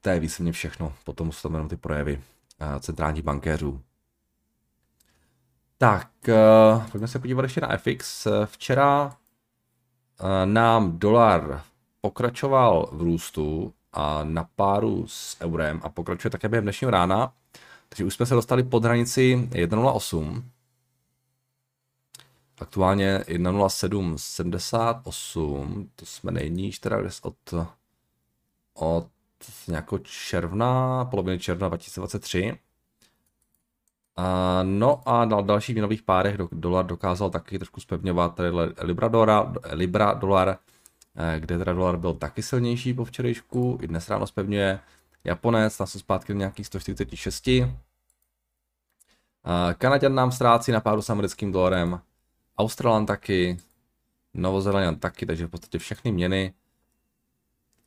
To 0.00 0.08
je 0.08 0.20
víceméně 0.20 0.52
všechno. 0.52 0.94
Potom 1.04 1.32
jsou 1.32 1.48
tam 1.48 1.54
jenom 1.54 1.68
ty 1.68 1.76
projevy 1.76 2.22
centrálních 2.80 3.22
bankéřů. 3.22 3.80
Tak, 5.78 6.10
pojďme 6.90 7.08
se 7.08 7.18
podívat 7.18 7.42
ještě 7.42 7.60
na 7.60 7.76
FX. 7.76 8.26
Včera 8.44 9.16
nám 10.44 10.98
dolar 10.98 11.64
pokračoval 12.00 12.88
v 12.92 13.02
růstu 13.02 13.74
a 13.92 14.24
na 14.24 14.44
páru 14.56 15.06
s 15.06 15.36
eurem 15.40 15.80
a 15.82 15.88
pokračuje 15.88 16.30
také 16.30 16.48
během 16.48 16.64
dnešního 16.64 16.90
rána. 16.90 17.32
Takže 17.88 18.04
už 18.04 18.14
jsme 18.14 18.26
se 18.26 18.34
dostali 18.34 18.62
pod 18.62 18.84
hranici 18.84 19.48
1.08. 19.50 20.42
Aktuálně 22.60 23.18
1.0778, 23.18 25.88
to 25.96 26.06
jsme 26.06 26.32
nejníž 26.32 26.78
teda 26.78 26.96
od, 27.22 27.54
od 28.74 29.06
nějakého 29.68 29.98
června, 29.98 31.04
poloviny 31.04 31.38
června 31.38 31.68
2023. 31.68 32.58
A, 34.16 34.60
no 34.62 35.08
a 35.08 35.24
na 35.24 35.40
dalších 35.40 35.74
měnových 35.74 36.02
párech 36.02 36.36
do, 36.36 36.48
dolar 36.52 36.86
dokázal 36.86 37.30
taky 37.30 37.58
trošku 37.58 37.80
spevňovat 37.80 38.40
Libra, 38.82 39.08
dolar, 39.08 39.52
Libra 39.72 40.12
dolar, 40.12 40.58
kde 41.38 41.58
teda 41.58 41.72
dolar 41.72 41.96
byl 41.96 42.14
taky 42.14 42.42
silnější 42.42 42.94
po 42.94 43.04
včerejšku, 43.04 43.78
i 43.82 43.86
dnes 43.86 44.10
ráno 44.10 44.26
spevňuje. 44.26 44.80
Japonec, 45.24 45.76
tam 45.76 45.86
se 45.86 45.98
zpátky 45.98 46.34
nějakých 46.34 46.66
146. 46.66 47.48
Kanaděn 49.78 50.14
nám 50.14 50.32
ztrácí 50.32 50.72
na 50.72 50.80
pádu 50.80 51.02
s 51.02 51.10
americkým 51.10 51.52
dolarem, 51.52 52.00
Australan 52.58 53.06
taky, 53.06 53.58
Novozélandan 54.34 54.96
taky, 54.96 55.26
takže 55.26 55.46
v 55.46 55.50
podstatě 55.50 55.78
všechny 55.78 56.12
měny 56.12 56.54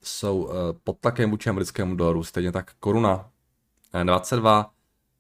jsou 0.02 0.50
eh, 0.50 0.54
pod 0.84 1.00
tlakem 1.00 1.32
vůči 1.32 1.50
americkému 1.50 1.96
dolaru, 1.96 2.24
stejně 2.24 2.52
tak 2.52 2.74
koruna 2.80 3.30
22 4.04 4.74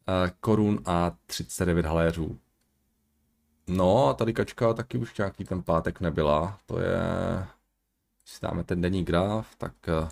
eh, 0.07 0.31
korun 0.39 0.79
a 0.85 1.11
39 1.25 1.85
haléřů. 1.85 2.39
No 3.67 4.07
a 4.07 4.13
tady 4.13 4.33
kačka 4.33 4.73
taky 4.73 4.97
už 4.97 5.17
nějaký 5.17 5.45
ten 5.45 5.63
pátek 5.63 6.01
nebyla, 6.01 6.59
to 6.65 6.79
je, 6.79 6.97
když 8.23 8.33
si 8.33 8.39
dáme 8.41 8.63
ten 8.63 8.81
denní 8.81 9.03
graf, 9.03 9.55
tak 9.55 9.73
eh, 9.87 10.09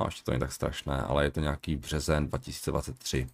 no, 0.00 0.06
ještě 0.06 0.22
to 0.24 0.30
není 0.30 0.40
tak 0.40 0.52
strašné, 0.52 1.02
ale 1.02 1.24
je 1.24 1.30
to 1.30 1.40
nějaký 1.40 1.76
březen 1.76 2.28
2023. 2.28 3.28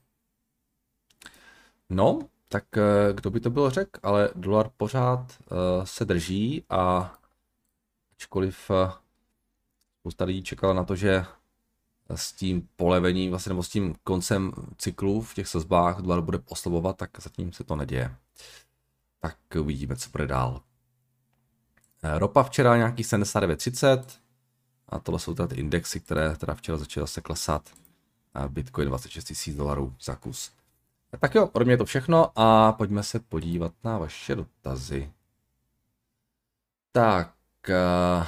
No, 1.90 2.20
tak 2.48 2.64
kdo 3.12 3.30
by 3.30 3.40
to 3.40 3.50
byl 3.50 3.70
řek, 3.70 3.98
ale 4.02 4.30
dolar 4.34 4.70
pořád 4.76 5.20
uh, 5.20 5.84
se 5.84 6.04
drží 6.04 6.64
a 6.70 7.14
ačkoliv 8.16 8.70
uh, 8.70 8.92
spousta 10.00 10.24
lidí 10.24 10.42
čekala 10.42 10.72
na 10.72 10.84
to, 10.84 10.96
že 10.96 11.24
s 12.14 12.32
tím 12.32 12.68
polevením, 12.76 13.30
vlastně 13.30 13.50
nebo 13.50 13.62
s 13.62 13.68
tím 13.68 13.94
koncem 14.04 14.52
cyklu 14.78 15.22
v 15.22 15.34
těch 15.34 15.48
sazbách 15.48 16.00
dolar 16.00 16.20
bude 16.20 16.38
oslabovat, 16.48 16.96
tak 16.96 17.10
zatím 17.20 17.52
se 17.52 17.64
to 17.64 17.76
neděje. 17.76 18.14
Tak 19.20 19.36
uvidíme, 19.60 19.96
co 19.96 20.10
bude 20.10 20.26
dál. 20.26 20.62
Eh, 22.02 22.18
ropa 22.18 22.42
včera 22.42 22.76
nějaký 22.76 23.02
79,30 23.02 24.04
a 24.88 24.98
tohle 24.98 25.20
jsou 25.20 25.34
teda 25.34 25.46
ty 25.46 25.54
indexy, 25.54 26.00
které 26.00 26.36
teda 26.36 26.54
včera 26.54 26.78
začaly 26.78 27.02
zase 27.02 27.20
klesat. 27.20 27.70
Bitcoin 28.48 28.88
26 28.88 29.46
000 29.46 29.58
dolarů 29.58 29.94
za 30.02 30.16
kus. 30.16 30.52
Tak 31.20 31.34
jo, 31.34 31.46
pro 31.46 31.64
mě 31.64 31.72
je 31.72 31.78
to 31.78 31.84
všechno 31.84 32.32
a 32.36 32.72
pojďme 32.72 33.02
se 33.02 33.20
podívat 33.20 33.72
na 33.84 33.98
vaše 33.98 34.34
dotazy. 34.34 35.12
Tak, 36.92 37.34
Uh, 37.68 38.24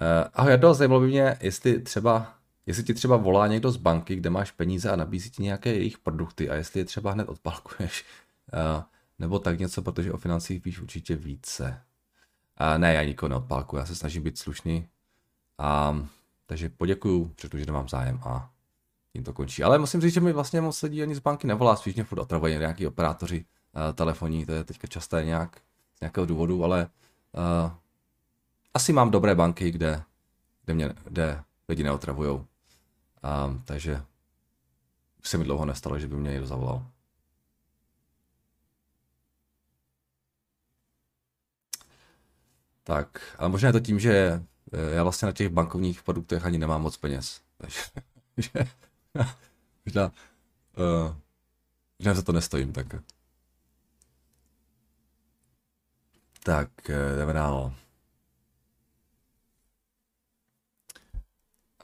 ahoj 0.34 0.50
Jardo, 0.50 0.74
zajímalo 0.74 1.00
by 1.00 1.06
mě, 1.06 1.36
jestli 1.40 1.82
třeba, 1.82 2.34
jestli 2.66 2.84
ti 2.84 2.94
třeba 2.94 3.16
volá 3.16 3.46
někdo 3.46 3.70
z 3.70 3.76
banky, 3.76 4.16
kde 4.16 4.30
máš 4.30 4.50
peníze 4.50 4.90
a 4.90 4.96
nabízí 4.96 5.30
ti 5.30 5.42
nějaké 5.42 5.72
jejich 5.72 5.98
produkty 5.98 6.50
a 6.50 6.54
jestli 6.54 6.80
je 6.80 6.84
třeba 6.84 7.12
hned 7.12 7.28
odpalkuješ, 7.28 8.04
uh, 8.52 8.82
nebo 9.18 9.38
tak 9.38 9.58
něco, 9.58 9.82
protože 9.82 10.12
o 10.12 10.16
financích 10.16 10.64
víš 10.64 10.80
určitě 10.80 11.16
více. 11.16 11.80
Uh, 12.60 12.78
ne, 12.78 12.94
já 12.94 13.04
nikoho 13.04 13.30
neodpálkuju, 13.30 13.80
já 13.80 13.86
se 13.86 13.96
snažím 13.96 14.22
být 14.22 14.38
slušný. 14.38 14.88
Um, 15.90 16.08
takže 16.46 16.68
poděkuju, 16.68 17.32
protože 17.40 17.66
nemám 17.66 17.88
zájem 17.88 18.20
a 18.22 18.50
tím 19.12 19.24
to 19.24 19.32
končí. 19.32 19.62
Ale 19.62 19.78
musím 19.78 20.00
říct, 20.00 20.14
že 20.14 20.20
mi 20.20 20.32
vlastně 20.32 20.60
moc 20.60 20.82
lidí 20.82 21.02
ani 21.02 21.14
z 21.14 21.18
banky 21.18 21.46
nevolá, 21.46 21.76
spíš 21.76 21.94
mě 21.94 22.04
furt 22.04 22.18
otravují 22.18 22.58
nějaký 22.58 22.86
operátoři 22.86 23.44
uh, 23.44 23.92
telefonní, 23.94 24.46
to 24.46 24.52
je 24.52 24.64
teďka 24.64 24.86
časté 24.86 25.24
nějak 25.24 25.60
z 25.96 26.00
nějakého 26.00 26.26
důvodu, 26.26 26.64
ale 26.64 26.88
uh, 27.32 27.70
asi 28.74 28.92
mám 28.92 29.10
dobré 29.10 29.34
banky, 29.34 29.70
kde, 29.70 30.02
kde, 30.64 30.74
mě, 30.74 30.90
kde 31.04 31.42
lidi 31.68 31.84
neotravujou. 31.84 32.36
Um, 33.46 33.62
takže 33.64 34.02
se 35.22 35.38
mi 35.38 35.44
dlouho 35.44 35.64
nestalo, 35.64 35.98
že 35.98 36.08
by 36.08 36.16
mě 36.16 36.30
někdo 36.30 36.46
zavolal. 36.46 36.86
Tak, 42.84 43.20
ale 43.38 43.48
možná 43.48 43.66
je 43.66 43.72
to 43.72 43.80
tím, 43.80 44.00
že 44.00 44.12
eh, 44.72 44.94
já 44.94 45.02
vlastně 45.02 45.26
na 45.26 45.32
těch 45.32 45.48
bankovních 45.48 46.02
produktech 46.02 46.44
ani 46.44 46.58
nemám 46.58 46.82
moc 46.82 46.96
peněz. 46.96 47.40
Takže 48.34 48.50
možná, 49.86 50.12
uh, 50.76 51.14
možná 51.98 52.14
za 52.14 52.22
to 52.22 52.32
nestojím, 52.32 52.72
tak. 52.72 52.86
Tak, 56.42 56.90
eh, 56.90 57.16
jdeme 57.16 57.32
dál. 57.32 57.74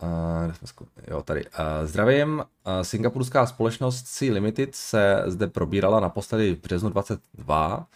Uh, 0.02 0.52
jo, 1.08 1.22
tady. 1.22 1.44
Uh, 1.46 1.50
zdravím. 1.84 2.38
Uh, 2.38 2.44
singapurská 2.82 3.46
společnost 3.46 4.02
C 4.02 4.30
Limited 4.30 4.74
se 4.74 5.22
zde 5.26 5.46
probírala 5.46 6.00
naposledy 6.00 6.54
v 6.54 6.60
březnu 6.60 6.90
22. 6.90 7.86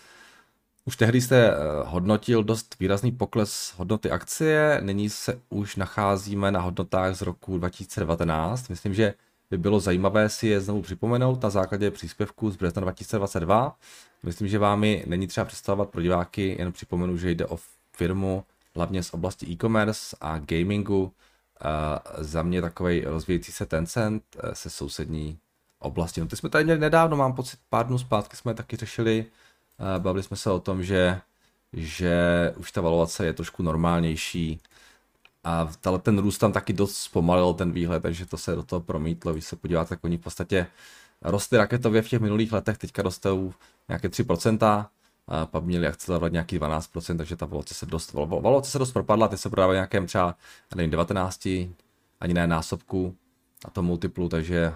Už 0.87 0.97
tehdy 0.97 1.21
jste 1.21 1.51
uh, 1.51 1.89
hodnotil 1.89 2.45
dost 2.45 2.77
výrazný 2.81 3.13
pokles 3.13 3.75
hodnoty 3.77 4.11
akcie, 4.11 4.81
nyní 4.83 5.11
se 5.11 5.41
už 5.49 5.77
nacházíme 5.77 6.51
na 6.53 6.61
hodnotách 6.61 7.15
z 7.15 7.23
roku 7.23 7.59
2019. 7.59 8.69
Myslím, 8.69 8.95
že 8.95 9.15
by 9.51 9.59
bylo 9.59 9.81
zajímavé 9.81 10.29
si 10.29 10.47
je 10.47 10.61
znovu 10.61 10.83
připomenout 10.83 11.43
na 11.43 11.51
základě 11.51 11.91
příspěvku 11.91 12.51
z 12.51 12.57
března 12.57 12.81
2022. 12.81 13.77
Myslím, 14.23 14.49
že 14.49 14.59
vámi 14.59 15.05
není 15.07 15.27
třeba 15.27 15.45
představovat 15.45 15.89
pro 15.89 16.03
diváky, 16.03 16.57
jen 16.59 16.73
připomenu, 16.73 17.17
že 17.17 17.31
jde 17.31 17.47
o 17.47 17.59
firmu 17.93 18.45
hlavně 18.75 19.03
z 19.03 19.15
oblasti 19.15 19.47
e-commerce 19.47 20.17
a 20.21 20.39
gamingu, 20.39 21.13
za 22.19 22.43
mě 22.43 22.63
takový 22.63 23.01
rozvíjející 23.01 23.53
se 23.53 23.67
Tencent 23.67 24.23
eh, 24.39 24.55
se 24.55 24.71
sousední 24.71 25.39
oblasti. 25.79 26.21
No 26.21 26.27
ty 26.27 26.37
jsme 26.37 26.49
tady 26.49 26.79
nedávno, 26.79 27.17
mám 27.17 27.33
pocit, 27.33 27.61
pár 27.69 27.87
dnů 27.87 27.99
zpátky 27.99 28.37
jsme 28.37 28.55
taky 28.55 28.77
řešili, 28.77 29.27
eh, 29.29 29.44
bavili 29.99 30.23
jsme 30.23 30.37
se 30.37 30.51
o 30.51 30.61
tom, 30.61 30.83
že, 30.83 31.21
že 31.73 32.15
už 32.57 32.73
ta 32.73 32.81
valovace 32.81 33.27
je 33.27 33.33
trošku 33.33 33.63
normálnější 33.63 34.61
a 35.45 35.69
ten 36.03 36.19
růst 36.19 36.39
tam 36.39 36.53
taky 36.53 36.73
dost 36.73 36.97
zpomalil 36.97 37.55
ten 37.55 37.73
výhled, 37.73 38.03
takže 38.03 38.27
to 38.27 38.37
se 38.37 38.55
do 38.55 38.63
toho 38.63 38.81
promítlo. 38.81 39.33
Když 39.33 39.45
se 39.45 39.57
podíváte, 39.57 39.89
tak 39.89 40.05
oni 40.05 40.17
v 40.17 40.21
podstatě 40.21 40.67
rostly 41.23 41.59
raketově 41.59 42.03
v 42.03 42.09
těch 42.09 42.21
minulých 42.21 42.53
letech, 42.53 42.79
teďka 42.79 43.03
rostou 43.03 43.55
nějaké 43.89 44.09
3%, 44.09 44.87
a 45.29 45.47
pak 45.47 45.65
měli 45.65 45.87
akcelerovat 45.87 46.33
nějaký 46.33 46.59
12%, 46.59 47.17
takže 47.17 47.37
ta 47.37 47.47
valoce 47.47 47.75
se 47.75 47.87
dost, 47.87 48.13
valoce 48.13 48.71
se 48.71 48.79
dost 48.79 48.93
propadla, 48.93 49.29
ty 49.29 49.39
se 49.39 49.51
prodávají 49.51 49.77
nějakém 49.77 50.07
třeba, 50.07 50.37
nevím, 50.75 50.91
19, 50.91 51.47
ani 52.21 52.35
ne 52.35 52.47
násobku 52.47 53.17
a 53.65 53.71
to 53.71 53.83
multiplu, 53.83 54.29
takže 54.29 54.75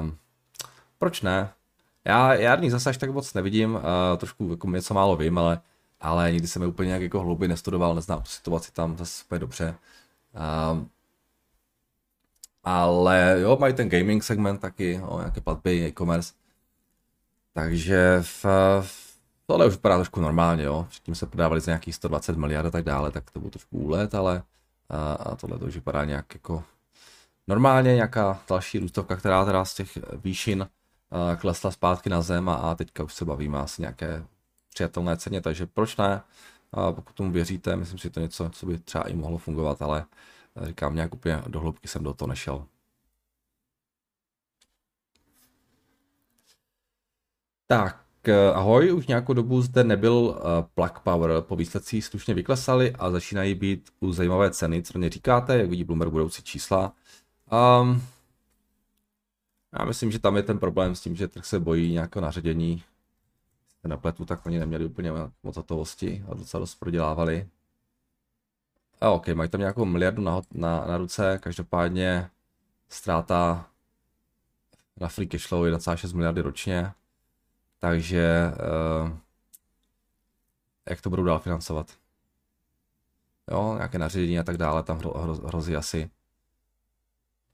um, 0.00 0.18
proč 0.98 1.22
ne? 1.22 1.50
Já, 2.04 2.34
já 2.34 2.56
ní 2.56 2.70
zase 2.70 2.90
až 2.90 2.96
tak 2.96 3.10
moc 3.10 3.34
nevidím, 3.34 3.74
uh, 3.74 3.80
trošku 4.16 4.50
jako 4.50 4.70
něco 4.70 4.94
málo 4.94 5.16
vím, 5.16 5.38
ale, 5.38 5.60
ale 6.00 6.32
nikdy 6.32 6.48
jsem 6.48 6.62
je 6.62 6.68
úplně 6.68 6.86
nějak 6.86 7.02
jako 7.02 7.20
hlouběji 7.20 7.48
nestudoval, 7.48 7.94
neznám 7.94 8.22
tu 8.22 8.28
situaci 8.28 8.72
tam 8.72 8.96
zase 8.96 9.24
úplně 9.24 9.38
dobře. 9.38 9.74
Um, 10.72 10.90
ale 12.64 13.36
jo, 13.40 13.56
mají 13.60 13.74
ten 13.74 13.88
gaming 13.88 14.22
segment 14.24 14.60
taky, 14.60 14.92
jo, 14.92 15.18
nějaké 15.18 15.40
platby, 15.40 15.86
e-commerce. 15.86 16.32
Takže 17.54 18.18
v, 18.22 18.44
v 18.80 19.08
Tohle 19.50 19.66
už 19.66 19.74
vypadá 19.74 19.96
trošku 19.96 20.20
normálně, 20.20 20.64
jo. 20.64 20.86
Předtím 20.88 21.14
se 21.14 21.26
prodávali 21.26 21.60
za 21.60 21.70
nějakých 21.70 21.94
120 21.94 22.36
miliard 22.36 22.66
a 22.66 22.70
tak 22.70 22.84
dále, 22.84 23.10
tak 23.10 23.30
to 23.30 23.40
byl 23.40 23.50
trošku 23.50 23.78
úlet, 23.78 24.14
ale 24.14 24.42
a, 24.88 25.12
a 25.12 25.36
tohle 25.36 25.58
to 25.58 25.64
už 25.64 25.74
vypadá 25.74 26.04
nějak 26.04 26.34
jako 26.34 26.64
normálně, 27.46 27.94
nějaká 27.94 28.40
další 28.48 28.78
růstovka, 28.78 29.16
která 29.16 29.44
teda 29.44 29.64
z 29.64 29.74
těch 29.74 29.98
výšin 30.24 30.68
klesla 31.36 31.70
zpátky 31.70 32.10
na 32.10 32.22
zem 32.22 32.48
a, 32.48 32.74
teďka 32.74 33.04
už 33.04 33.14
se 33.14 33.24
bavíme 33.24 33.58
asi 33.58 33.82
nějaké 33.82 34.24
přijatelné 34.74 35.16
ceně, 35.16 35.40
takže 35.40 35.66
proč 35.66 35.96
ne? 35.96 36.22
A 36.72 36.92
pokud 36.92 37.12
tomu 37.12 37.32
věříte, 37.32 37.76
myslím 37.76 37.98
si, 37.98 38.02
že 38.02 38.10
to 38.10 38.20
něco, 38.20 38.50
co 38.50 38.66
by 38.66 38.78
třeba 38.78 39.08
i 39.08 39.14
mohlo 39.14 39.38
fungovat, 39.38 39.82
ale 39.82 40.04
říkám, 40.62 40.94
nějak 40.94 41.14
úplně 41.14 41.42
do 41.46 41.60
hloubky 41.60 41.88
jsem 41.88 42.02
do 42.02 42.14
toho 42.14 42.28
nešel. 42.28 42.66
Tak, 47.66 48.04
ahoj, 48.54 48.92
už 48.92 49.06
nějakou 49.06 49.32
dobu 49.32 49.62
zde 49.62 49.84
nebyl 49.84 50.12
uh, 50.12 50.36
Plug 50.74 51.00
Power, 51.02 51.30
po 51.40 51.56
výsledcích 51.56 52.04
slušně 52.04 52.34
vyklesali 52.34 52.92
a 52.92 53.10
začínají 53.10 53.54
být 53.54 53.90
u 54.00 54.12
zajímavé 54.12 54.50
ceny, 54.50 54.82
co 54.82 54.98
mě 54.98 55.10
říkáte, 55.10 55.58
jak 55.58 55.70
vidí 55.70 55.84
Bloomberg 55.84 56.12
budoucí 56.12 56.42
čísla. 56.42 56.92
Um, 57.80 58.02
já 59.78 59.84
myslím, 59.84 60.10
že 60.10 60.18
tam 60.18 60.36
je 60.36 60.42
ten 60.42 60.58
problém 60.58 60.94
s 60.94 61.00
tím, 61.00 61.16
že 61.16 61.28
trh 61.28 61.44
se 61.44 61.60
bojí 61.60 61.92
nějakého 61.92 62.22
naředění. 62.22 62.82
Na 63.84 63.96
pletu, 63.96 64.24
tak 64.24 64.46
oni 64.46 64.58
neměli 64.58 64.84
úplně 64.84 65.12
moc 65.42 65.56
hotovosti 65.56 66.24
a 66.30 66.34
docela 66.34 66.60
dost 66.60 66.74
prodělávali. 66.74 67.48
A 69.00 69.10
OK, 69.10 69.28
mají 69.28 69.50
tam 69.50 69.60
nějakou 69.60 69.84
miliardu 69.84 70.22
na, 70.22 70.40
na, 70.52 70.86
na 70.86 70.96
ruce, 70.96 71.38
každopádně 71.42 72.30
ztráta 72.88 73.66
na 74.96 75.08
free 75.08 75.28
cashflow 75.28 75.64
1,6 75.64 76.14
miliardy 76.14 76.40
ročně. 76.40 76.92
Takže 77.78 78.52
uh, 79.02 79.16
jak 80.90 81.00
to 81.00 81.10
budou 81.10 81.24
dál 81.24 81.38
financovat? 81.38 81.94
Jo, 83.50 83.74
nějaké 83.76 83.98
nařízení 83.98 84.38
a 84.38 84.42
tak 84.42 84.56
dále 84.56 84.82
tam 84.82 84.98
hro, 84.98 85.10
hro, 85.18 85.34
hrozí 85.34 85.76
asi. 85.76 86.10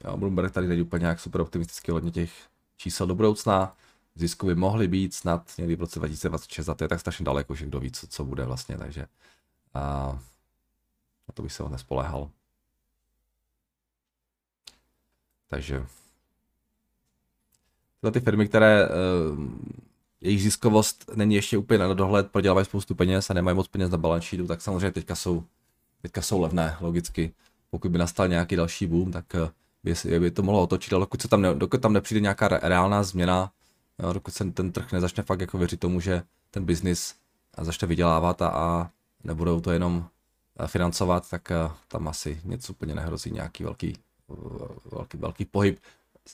Jo, 0.05 0.17
Bloomberg 0.17 0.53
tady 0.53 0.69
není 0.69 0.83
úplně 0.83 1.01
nějak 1.01 1.21
super 1.21 1.41
optimistický 1.41 1.93
hodně 1.93 2.11
těch 2.11 2.33
čísel 2.77 3.07
do 3.07 3.15
budoucna. 3.15 3.77
Zisku 4.15 4.47
by 4.47 4.55
mohly 4.55 4.89
být 4.89 5.15
snad 5.15 5.53
někdy 5.59 5.77
v 5.77 5.81
roce 5.81 5.99
2026 5.99 6.69
a 6.69 6.75
to 6.75 6.85
je 6.85 6.89
tak 6.89 7.01
strašně 7.01 7.25
daleko, 7.25 7.55
že 7.55 7.67
kdo 7.67 7.81
ví, 7.81 7.93
co, 7.93 8.07
co 8.07 8.25
bude 8.25 8.45
vlastně, 8.45 8.79
takže 8.79 9.01
uh, 9.01 10.19
na 11.29 11.33
to 11.35 11.43
bych 11.43 11.53
se 11.53 11.63
ho 11.63 11.69
nespoléhal. 11.69 12.31
Takže 15.49 15.87
tyhle 18.01 18.13
ty 18.13 18.21
firmy, 18.21 18.49
které 18.49 18.89
uh, 18.89 19.45
jejich 20.21 20.43
ziskovost 20.43 21.11
není 21.15 21.35
ještě 21.35 21.59
úplně 21.59 21.79
na 21.79 21.95
dohled, 21.95 22.31
prodělávají 22.31 22.67
spoustu 22.67 22.95
peněz 22.95 23.31
a 23.31 23.35
nemají 23.35 23.57
moc 23.57 23.69
peněz 23.69 23.91
na 23.91 23.99
balance 23.99 24.37
tak 24.49 24.63
samozřejmě 24.63 24.93
teďka 24.93 25.15
jsou, 25.15 25.45
teďka 26.03 26.23
jsou 26.23 26.41
levné, 26.41 26.77
logicky. 26.81 27.35
Pokud 27.71 27.91
by 27.91 27.99
nastal 27.99 28.29
nějaký 28.29 28.57
další 28.57 28.87
boom, 28.87 29.13
tak 29.13 29.37
by, 29.85 29.95
by 30.21 30.31
to 30.31 30.43
mohlo 30.43 30.63
otočit, 30.63 30.93
ale 30.93 31.01
dokud, 31.01 31.23
se 31.23 31.29
tam 31.29 31.43
ne, 31.43 31.55
dokud 31.55 31.81
tam 31.81 31.93
nepřijde 31.93 32.21
nějaká 32.21 32.49
reálná 32.49 33.03
změna, 33.03 33.53
jo, 33.99 34.13
dokud 34.13 34.35
se 34.35 34.45
ten 34.45 34.73
trh 34.73 34.93
nezačne 34.93 35.23
fakt 35.23 35.41
jako 35.41 35.59
věřit 35.59 35.81
tomu, 35.81 36.01
že 36.01 36.23
ten 36.51 36.65
biznis 36.65 37.15
začne 37.61 37.89
vydělávat 37.89 38.43
a, 38.43 38.49
a 38.49 38.91
nebudou 39.25 39.61
to 39.61 39.71
jenom 39.71 40.09
eh, 40.59 40.67
financovat, 40.67 41.31
tak 41.31 41.53
tam 41.89 42.09
asi 42.09 42.41
něco 42.45 42.73
úplně 42.73 42.95
nehrozí, 42.95 43.31
nějaký 43.31 43.65
velký, 43.65 43.97
velký, 44.93 45.17
velký 45.19 45.45
pohyb 45.45 45.79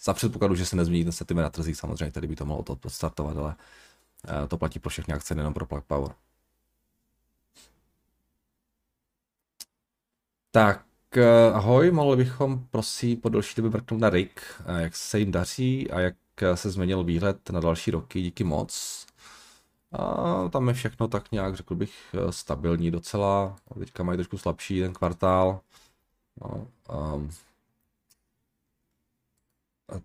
za 0.04 0.14
předpokladu, 0.14 0.54
že 0.54 0.66
se 0.66 0.76
nezmění 0.76 1.04
ten 1.04 1.12
sentiment 1.12 1.44
na 1.44 1.50
trzích, 1.50 1.76
samozřejmě 1.76 2.12
tady 2.12 2.26
by 2.26 2.36
to 2.36 2.44
mohlo 2.44 2.62
to 2.62 2.76
podstartovat, 2.76 3.36
ale 3.36 3.56
eh, 4.28 4.48
to 4.48 4.58
platí 4.58 4.78
pro 4.78 4.90
všechny 4.90 5.14
akce, 5.14 5.34
nejenom 5.34 5.54
pro 5.54 5.66
Plug 5.66 5.84
Power. 5.84 6.14
Tak, 10.50 10.84
eh, 10.86 10.89
ahoj, 11.52 11.90
mohli 11.90 12.16
bychom 12.16 12.66
prosím 12.70 13.20
po 13.20 13.28
delší 13.28 13.54
době 13.56 13.70
mrknout 13.70 14.00
na 14.00 14.10
RIG, 14.10 14.40
eh, 14.66 14.82
jak 14.82 14.96
se 14.96 15.18
jim 15.18 15.30
daří 15.30 15.90
a 15.90 16.00
jak 16.00 16.14
se 16.54 16.70
změnil 16.70 17.04
výhled 17.04 17.50
na 17.50 17.60
další 17.60 17.90
roky, 17.90 18.22
díky 18.22 18.44
moc. 18.44 19.06
A 19.92 20.48
tam 20.48 20.68
je 20.68 20.74
všechno 20.74 21.08
tak 21.08 21.32
nějak, 21.32 21.56
řekl 21.56 21.74
bych, 21.74 22.14
stabilní 22.30 22.90
docela. 22.90 23.56
Teďka 23.78 24.02
mají 24.02 24.16
trošku 24.16 24.38
slabší 24.38 24.80
ten 24.80 24.92
kvartál. 24.92 25.60
No, 26.40 26.66
um, 27.14 27.30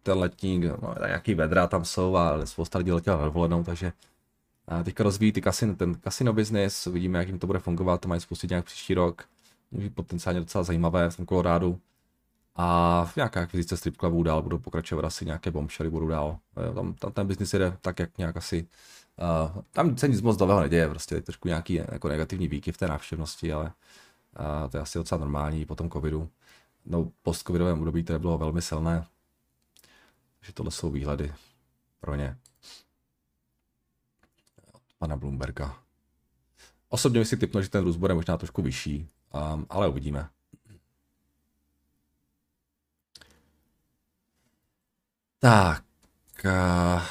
ten 0.03 0.17
letní, 0.17 0.59
no, 0.59 0.95
nějaký 1.07 1.33
vedra 1.35 1.67
tam 1.67 1.85
jsou 1.85 2.15
a 2.15 2.45
spousta 2.45 2.79
lidí 2.79 2.91
letěla 2.91 3.17
na 3.17 3.23
dovolenou, 3.23 3.63
takže 3.63 3.93
a 4.67 4.83
teďka 4.83 5.03
rozvíjí 5.03 5.31
ty 5.31 5.41
kasin, 5.41 5.75
ten 5.75 5.95
kasino 5.95 6.33
business, 6.33 6.87
uvidíme, 6.87 7.19
jak 7.19 7.27
jim 7.27 7.39
to 7.39 7.47
bude 7.47 7.59
fungovat, 7.59 8.01
to 8.01 8.07
mají 8.07 8.21
spustit 8.21 8.49
nějak 8.49 8.65
příští 8.65 8.93
rok, 8.93 9.25
může 9.75 9.89
potenciálně 9.89 10.39
docela 10.39 10.63
zajímavé 10.63 11.09
v 11.09 11.17
tom 11.17 11.25
Kolorádu. 11.25 11.79
A 12.55 13.05
v 13.05 13.15
nějaké 13.15 13.39
akvizice 13.39 13.77
strip 13.77 13.97
clubů 13.97 14.23
dál 14.23 14.41
budou 14.41 14.57
pokračovat 14.57 15.05
asi 15.05 15.25
nějaké 15.25 15.51
bombshelly 15.51 15.89
budou 15.89 16.07
dál. 16.07 16.39
Tam, 16.75 16.93
tam 16.93 17.11
ten 17.11 17.27
business 17.27 17.53
jde 17.53 17.77
tak, 17.81 17.99
jak 17.99 18.17
nějak 18.17 18.37
asi 18.37 18.67
Uh, 19.55 19.61
tam 19.71 19.97
se 19.97 20.07
nic 20.07 20.21
moc 20.21 20.37
nového 20.37 20.61
neděje, 20.61 20.89
prostě 20.89 21.21
trošku 21.21 21.47
nějaký 21.47 21.73
jako 21.73 22.07
negativní 22.07 22.47
výky 22.47 22.71
v 22.71 22.77
té 22.77 22.87
návštěvnosti, 22.87 23.53
ale 23.53 23.65
uh, 23.65 24.69
to 24.69 24.77
je 24.77 24.81
asi 24.81 24.97
docela 24.97 25.19
normální 25.19 25.65
po 25.65 25.75
tom 25.75 25.89
covidu. 25.89 26.29
No, 26.85 27.11
post-covidovém 27.21 27.79
období 27.79 28.03
to 28.03 28.19
bylo 28.19 28.37
velmi 28.37 28.61
silné, 28.61 29.05
že 30.41 30.53
tohle 30.53 30.71
jsou 30.71 30.91
výhledy 30.91 31.33
pro 31.99 32.15
ně. 32.15 32.37
Pana 34.99 35.17
Bloomberga. 35.17 35.77
Osobně 36.89 37.25
si 37.25 37.37
typnul, 37.37 37.63
že 37.63 37.69
ten 37.69 37.83
růst 37.83 37.97
bude 37.97 38.13
možná 38.13 38.37
trošku 38.37 38.61
vyšší, 38.61 39.09
um, 39.35 39.65
ale 39.69 39.87
uvidíme. 39.87 40.29
Tak. 45.39 45.83
Uh... 46.45 47.01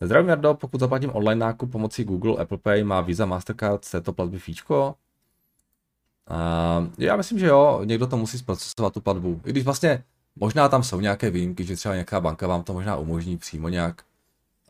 Zdravím 0.00 0.28
Jardo, 0.28 0.54
pokud 0.54 0.80
zaplatím 0.80 1.10
online 1.14 1.46
nákup 1.46 1.72
pomocí 1.72 2.04
Google, 2.04 2.42
Apple 2.42 2.58
Pay, 2.58 2.84
má 2.84 3.00
Visa, 3.00 3.26
Mastercard, 3.26 3.90
této 3.90 4.12
platby 4.12 4.38
fíčko? 4.38 4.94
Uh, 6.30 6.86
já 6.98 7.16
myslím, 7.16 7.38
že 7.38 7.46
jo, 7.46 7.80
někdo 7.84 8.06
to 8.06 8.16
musí 8.16 8.38
zprocesovat 8.38 8.94
tu 8.94 9.00
platbu. 9.00 9.40
I 9.44 9.50
když 9.50 9.64
vlastně 9.64 10.04
možná 10.36 10.68
tam 10.68 10.82
jsou 10.82 11.00
nějaké 11.00 11.30
výjimky, 11.30 11.64
že 11.64 11.76
třeba 11.76 11.94
nějaká 11.94 12.20
banka 12.20 12.46
vám 12.46 12.62
to 12.62 12.72
možná 12.72 12.96
umožní 12.96 13.36
přímo 13.38 13.68
nějak 13.68 14.02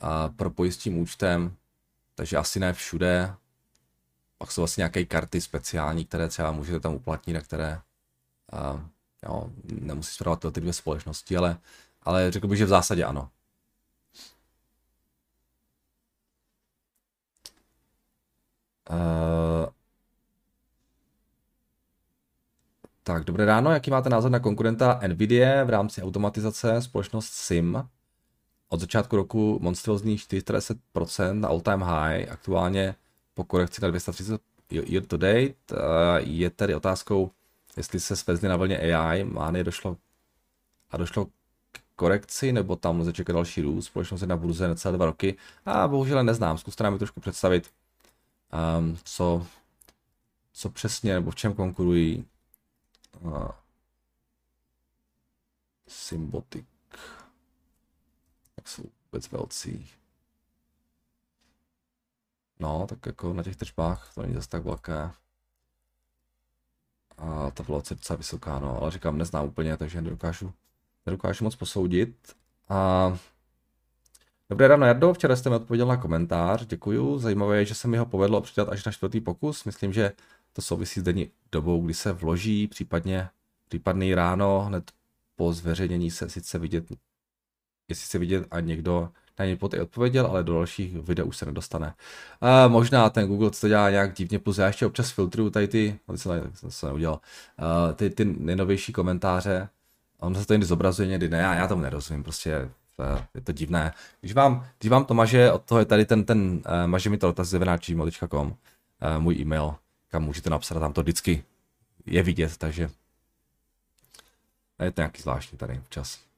uh, 0.02 0.34
propojit 0.36 0.74
s 0.74 0.76
tím 0.76 0.98
účtem, 0.98 1.56
takže 2.14 2.36
asi 2.36 2.60
ne 2.60 2.72
všude. 2.72 3.34
Pak 4.42 4.52
jsou 4.52 4.60
vlastně 4.60 4.80
nějaké 4.80 5.04
karty 5.04 5.40
speciální, 5.40 6.04
které 6.04 6.28
třeba 6.28 6.52
můžete 6.52 6.80
tam 6.80 6.94
uplatnit, 6.94 7.36
a 7.36 7.40
které 7.40 7.80
uh, 8.52 8.80
jo, 9.22 9.50
nemusí 9.64 10.14
zpravovat 10.14 10.52
ty 10.52 10.60
dvě 10.60 10.72
společnosti, 10.72 11.36
ale, 11.36 11.58
ale 12.02 12.30
řekl 12.30 12.48
bych, 12.48 12.58
že 12.58 12.64
v 12.64 12.68
zásadě 12.68 13.04
ano. 13.04 13.30
Uh, 18.90 19.70
Tak, 23.02 23.24
dobré 23.24 23.44
ráno, 23.44 23.72
jaký 23.72 23.90
máte 23.90 24.08
názor 24.08 24.30
na 24.30 24.38
konkurenta 24.38 25.00
Nvidia 25.06 25.64
v 25.64 25.70
rámci 25.70 26.02
automatizace 26.02 26.82
společnost 26.82 27.32
SIM? 27.32 27.88
Od 28.68 28.80
začátku 28.80 29.16
roku 29.16 29.58
monstrozní 29.62 30.16
40% 30.16 31.40
na 31.40 31.48
all 31.48 31.60
time 31.60 31.82
high, 31.82 32.28
aktuálně 32.30 32.94
po 33.34 33.44
korekci 33.44 33.82
na 33.82 33.88
230 33.88 34.40
year 34.70 35.06
to 35.06 35.16
date. 35.16 35.54
Je 36.18 36.50
tady 36.50 36.74
otázkou, 36.74 37.30
jestli 37.76 38.00
se 38.00 38.16
svezli 38.16 38.48
na 38.48 38.56
vlně 38.56 38.78
AI, 38.78 39.24
má 39.24 39.50
došlo 39.50 39.96
a 40.90 40.96
došlo 40.96 41.26
k 41.72 41.80
korekci, 41.96 42.52
nebo 42.52 42.76
tam 42.76 43.00
lze 43.00 43.12
čekat 43.12 43.32
další 43.32 43.62
růst, 43.62 43.86
společnost 43.86 44.20
je 44.20 44.26
na 44.26 44.36
burze 44.36 44.68
necelé 44.68 44.96
dva 44.96 45.06
roky 45.06 45.36
a 45.64 45.88
bohužel 45.88 46.24
neznám, 46.24 46.58
zkuste 46.58 46.84
nám 46.84 46.98
trošku 46.98 47.20
představit, 47.20 47.70
um, 48.78 48.98
co, 49.04 49.46
co 50.52 50.70
přesně 50.70 51.14
nebo 51.14 51.30
v 51.30 51.34
čem 51.34 51.54
konkurují 51.54 52.24
a 53.34 53.62
Symbotik. 55.88 56.66
Jak 58.56 58.68
jsou 58.68 58.82
vůbec 58.82 59.30
velcí. 59.30 59.90
No, 62.62 62.86
tak 62.88 63.06
jako 63.06 63.32
na 63.32 63.42
těch 63.42 63.56
tržbách 63.56 64.14
to 64.14 64.22
není 64.22 64.34
zase 64.34 64.48
tak 64.48 64.64
velké. 64.64 65.10
A 67.18 67.50
ta 67.50 67.62
volace 67.62 67.94
je 67.94 67.96
docela 67.96 68.16
vysoká, 68.16 68.58
no, 68.58 68.82
ale 68.82 68.90
říkám, 68.90 69.18
neznám 69.18 69.44
úplně, 69.44 69.76
takže 69.76 70.02
nedokážu, 70.02 70.52
nedokážu 71.06 71.44
moc 71.44 71.56
posoudit. 71.56 72.36
A 72.68 73.18
Dobré 74.50 74.68
ráno, 74.68 74.86
Jardo, 74.86 75.14
včera 75.14 75.36
jste 75.36 75.50
mi 75.50 75.56
odpověděl 75.56 75.86
na 75.86 75.96
komentář, 75.96 76.66
děkuju. 76.66 77.18
Zajímavé 77.18 77.58
je, 77.58 77.64
že 77.64 77.74
se 77.74 77.88
mi 77.88 77.96
ho 77.96 78.06
povedlo 78.06 78.40
přidat 78.40 78.68
až 78.68 78.84
na 78.84 78.92
čtvrtý 78.92 79.20
pokus. 79.20 79.64
Myslím, 79.64 79.92
že 79.92 80.12
to 80.52 80.62
souvisí 80.62 81.00
s 81.00 81.02
denní 81.02 81.30
dobou, 81.52 81.84
kdy 81.84 81.94
se 81.94 82.12
vloží, 82.12 82.68
případně 82.68 83.28
případný 83.68 84.14
ráno, 84.14 84.60
hned 84.60 84.90
po 85.36 85.52
zveřejnění 85.52 86.10
se 86.10 86.30
sice 86.30 86.58
vidět, 86.58 86.84
jestli 87.88 88.06
se 88.06 88.18
vidět 88.18 88.46
a 88.50 88.60
někdo 88.60 89.12
na 89.38 89.44
něj 89.44 89.56
poté 89.56 89.82
odpověděl, 89.82 90.26
ale 90.26 90.44
do 90.44 90.54
dalších 90.54 90.96
videí 90.96 91.28
už 91.28 91.36
se 91.36 91.46
nedostane. 91.46 91.94
A 92.40 92.68
možná 92.68 93.10
ten 93.10 93.28
Google 93.28 93.50
to 93.50 93.68
dělá 93.68 93.90
nějak 93.90 94.14
divně, 94.14 94.38
plus 94.38 94.58
já 94.58 94.66
ještě 94.66 94.86
občas 94.86 95.10
filtruju 95.10 95.50
tady 95.50 95.68
ty, 95.68 95.98
no, 96.08 96.18
jsem 96.18 96.70
se 96.70 96.86
neudělal, 96.86 97.20
uh, 97.58 97.94
ty, 97.94 98.10
ty 98.10 98.24
nejnovější 98.24 98.92
komentáře, 98.92 99.68
on 100.18 100.34
se 100.34 100.46
to 100.46 100.52
někdy 100.52 100.66
zobrazuje, 100.66 101.08
někdy 101.08 101.28
ne, 101.28 101.46
a 101.46 101.54
já 101.54 101.68
tomu 101.68 101.82
nerozumím, 101.82 102.22
prostě 102.22 102.70
je 103.34 103.40
to 103.40 103.52
divné. 103.52 103.92
Když 104.20 104.32
vám, 104.32 104.66
když 104.78 104.90
vám 104.90 105.04
to 105.04 105.14
maže, 105.14 105.52
od 105.52 105.62
toho 105.62 105.78
je 105.78 105.84
tady 105.84 106.04
ten, 106.04 106.24
ten 106.24 106.40
uh, 106.40 106.60
maže 106.86 107.10
mi 107.10 107.18
to 107.18 107.26
dotaz 107.26 107.52
uh, 107.52 108.52
můj 109.18 109.36
e-mail, 109.36 109.74
kam 110.08 110.22
můžete 110.22 110.50
napsat, 110.50 110.80
tam 110.80 110.92
to 110.92 111.02
vždycky 111.02 111.44
je 112.06 112.22
vidět, 112.22 112.56
takže 112.56 112.90
je 114.82 114.90
to 114.90 115.00
nějaký 115.00 115.22
zvláštní 115.22 115.58
tady 115.58 115.80
včas. 115.84 116.31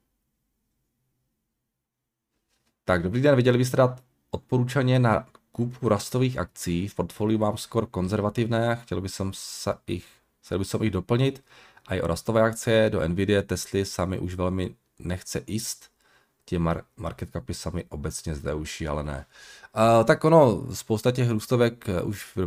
Tak, 2.87 3.03
dobrý 3.03 3.21
den, 3.21 3.37
viděli 3.37 3.59
byste 3.59 3.77
dát 3.77 4.03
odporučeně 4.31 4.99
na 4.99 5.27
kůpu 5.53 5.89
rastových 5.89 6.39
akcí. 6.39 6.89
V 6.89 6.95
portfoliu 6.95 7.39
mám 7.39 7.57
skoro 7.57 7.87
konzervativné, 7.87 8.79
chtěl 8.83 9.01
bych 9.01 9.11
se 9.11 9.25
jich, 9.87 10.07
chtěl 10.45 10.59
bych 10.59 10.75
jich 10.83 10.91
doplnit. 10.91 11.45
A 11.87 11.95
i 11.95 12.01
o 12.01 12.07
rastové 12.07 12.43
akcie 12.43 12.91
do 12.91 13.09
Nvidia, 13.09 13.43
Tesly 13.43 13.85
sami 13.85 14.19
už 14.19 14.35
velmi 14.35 14.75
nechce 14.99 15.43
jíst. 15.47 15.91
Ti 16.45 16.59
mar- 16.59 16.83
market 16.97 17.31
capy 17.31 17.55
sami 17.55 17.85
obecně 17.89 18.35
zde 18.35 18.55
už 18.55 18.81
ale 18.81 19.05
ne. 19.05 19.27
Uh, 19.77 20.05
tak 20.05 20.25
ono, 20.25 20.67
spousta 20.75 21.11
těch 21.11 21.31
růstovek 21.31 21.85
už, 22.05 22.39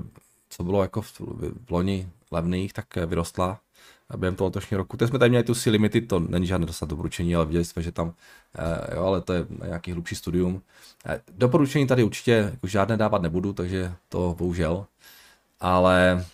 co 0.50 0.64
bylo 0.64 0.82
jako 0.82 1.02
v, 1.02 1.20
v 1.66 1.72
loni 1.72 2.10
levných, 2.32 2.74
tak 2.74 2.96
vyrostla 2.96 3.60
během 4.16 4.36
toho 4.36 4.46
letošního 4.46 4.78
roku. 4.78 4.98
Teď 4.98 5.10
jsme 5.10 5.20
tady 5.20 5.30
měli 5.30 5.44
tu 5.44 5.56
si 5.56 5.70
limity, 5.70 6.02
to 6.02 6.20
není 6.20 6.48
žádné 6.48 6.68
dostat 6.68 6.90
doporučení, 6.90 7.36
ale 7.36 7.46
viděli 7.46 7.66
jsme, 7.66 7.82
že 7.82 7.92
tam, 7.92 8.14
eh, 8.56 8.96
jo, 8.96 9.04
ale 9.06 9.22
to 9.22 9.34
je 9.34 9.46
nějaký 9.66 9.92
hlubší 9.92 10.16
studium. 10.16 10.62
Eh, 11.06 11.22
doporučení 11.38 11.88
tady 11.88 12.04
určitě 12.04 12.32
jako 12.32 12.68
žádné 12.68 12.98
dávat 12.98 13.22
nebudu, 13.22 13.54
takže 13.54 13.94
to 14.10 14.36
bohužel. 14.38 14.86
Ale 15.60 16.26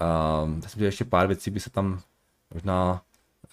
uh, 0.00 0.48
myslím, 0.48 0.80
že 0.80 0.84
ještě 0.84 1.04
pár 1.04 1.26
věcí 1.26 1.50
by 1.50 1.60
se 1.60 1.70
tam 1.70 2.00
možná 2.54 3.02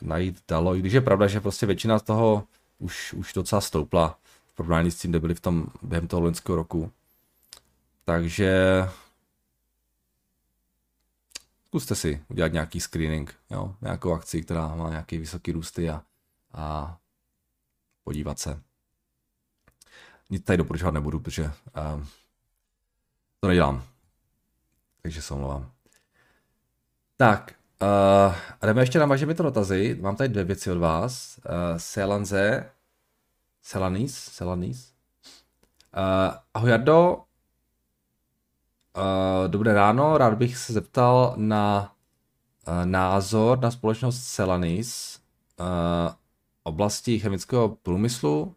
najít 0.02 0.40
dalo, 0.48 0.76
i 0.76 0.80
když 0.80 0.94
je 0.94 1.02
pravda, 1.02 1.28
že 1.28 1.42
prostě 1.42 1.66
většina 1.66 2.00
z 2.00 2.04
toho 2.04 2.44
už, 2.80 3.14
už 3.14 3.34
docela 3.34 3.62
stoupla 3.62 4.18
v 4.48 4.56
porovnání 4.56 4.92
s 4.92 5.00
tím, 5.00 5.12
kde 5.12 5.20
byli 5.20 5.36
v 5.36 5.40
tom, 5.40 5.66
během 5.82 6.08
toho 6.08 6.22
loňského 6.22 6.56
roku. 6.56 6.92
Takže 8.06 8.84
zkuste 11.72 11.96
si 11.96 12.26
udělat 12.28 12.54
nějaký 12.54 12.80
screening, 12.80 13.36
jo, 13.50 13.76
nějakou 13.82 14.14
akci, 14.14 14.42
která 14.42 14.76
má 14.76 14.90
nějaký 14.90 15.18
vysoký 15.18 15.52
růsty 15.52 15.90
a, 15.90 16.04
a 16.54 16.98
podívat 18.04 18.40
se. 18.40 18.62
Nic 20.30 20.44
tady 20.44 20.58
doporučovat 20.58 20.94
nebudu, 20.94 21.20
protože 21.20 21.44
uh, 21.44 22.06
to 23.40 23.48
nedělám. 23.48 23.84
Takže 25.02 25.22
se 25.22 25.34
omlouvám. 25.34 25.72
Tak, 27.18 27.56
uh, 27.82 28.36
jdeme 28.68 28.82
ještě 28.82 29.00
na 29.00 29.06
vaše 29.06 29.34
to 29.34 29.44
dotazy. 29.44 29.98
Mám 30.02 30.16
tady 30.16 30.30
dvě 30.30 30.44
věci 30.44 30.72
od 30.72 30.78
vás. 30.78 31.38
Uh, 31.38 31.78
Selanze, 31.78 32.72
Selanis, 33.62 34.16
Selanis. 34.16 34.94
Uh, 35.98 36.36
ahoj 36.54 36.70
Jardo, 36.70 37.24
dobré 39.48 39.74
ráno, 39.74 40.18
rád 40.18 40.34
bych 40.34 40.58
se 40.58 40.74
zeptal 40.74 41.34
na 41.38 41.94
uh, 42.68 42.86
názor 42.86 43.60
na 43.60 43.72
společnost 43.72 44.24
Celanis 44.24 45.20
uh, 45.60 45.66
oblasti 46.64 47.20
chemického 47.20 47.70
průmyslu, 47.70 48.56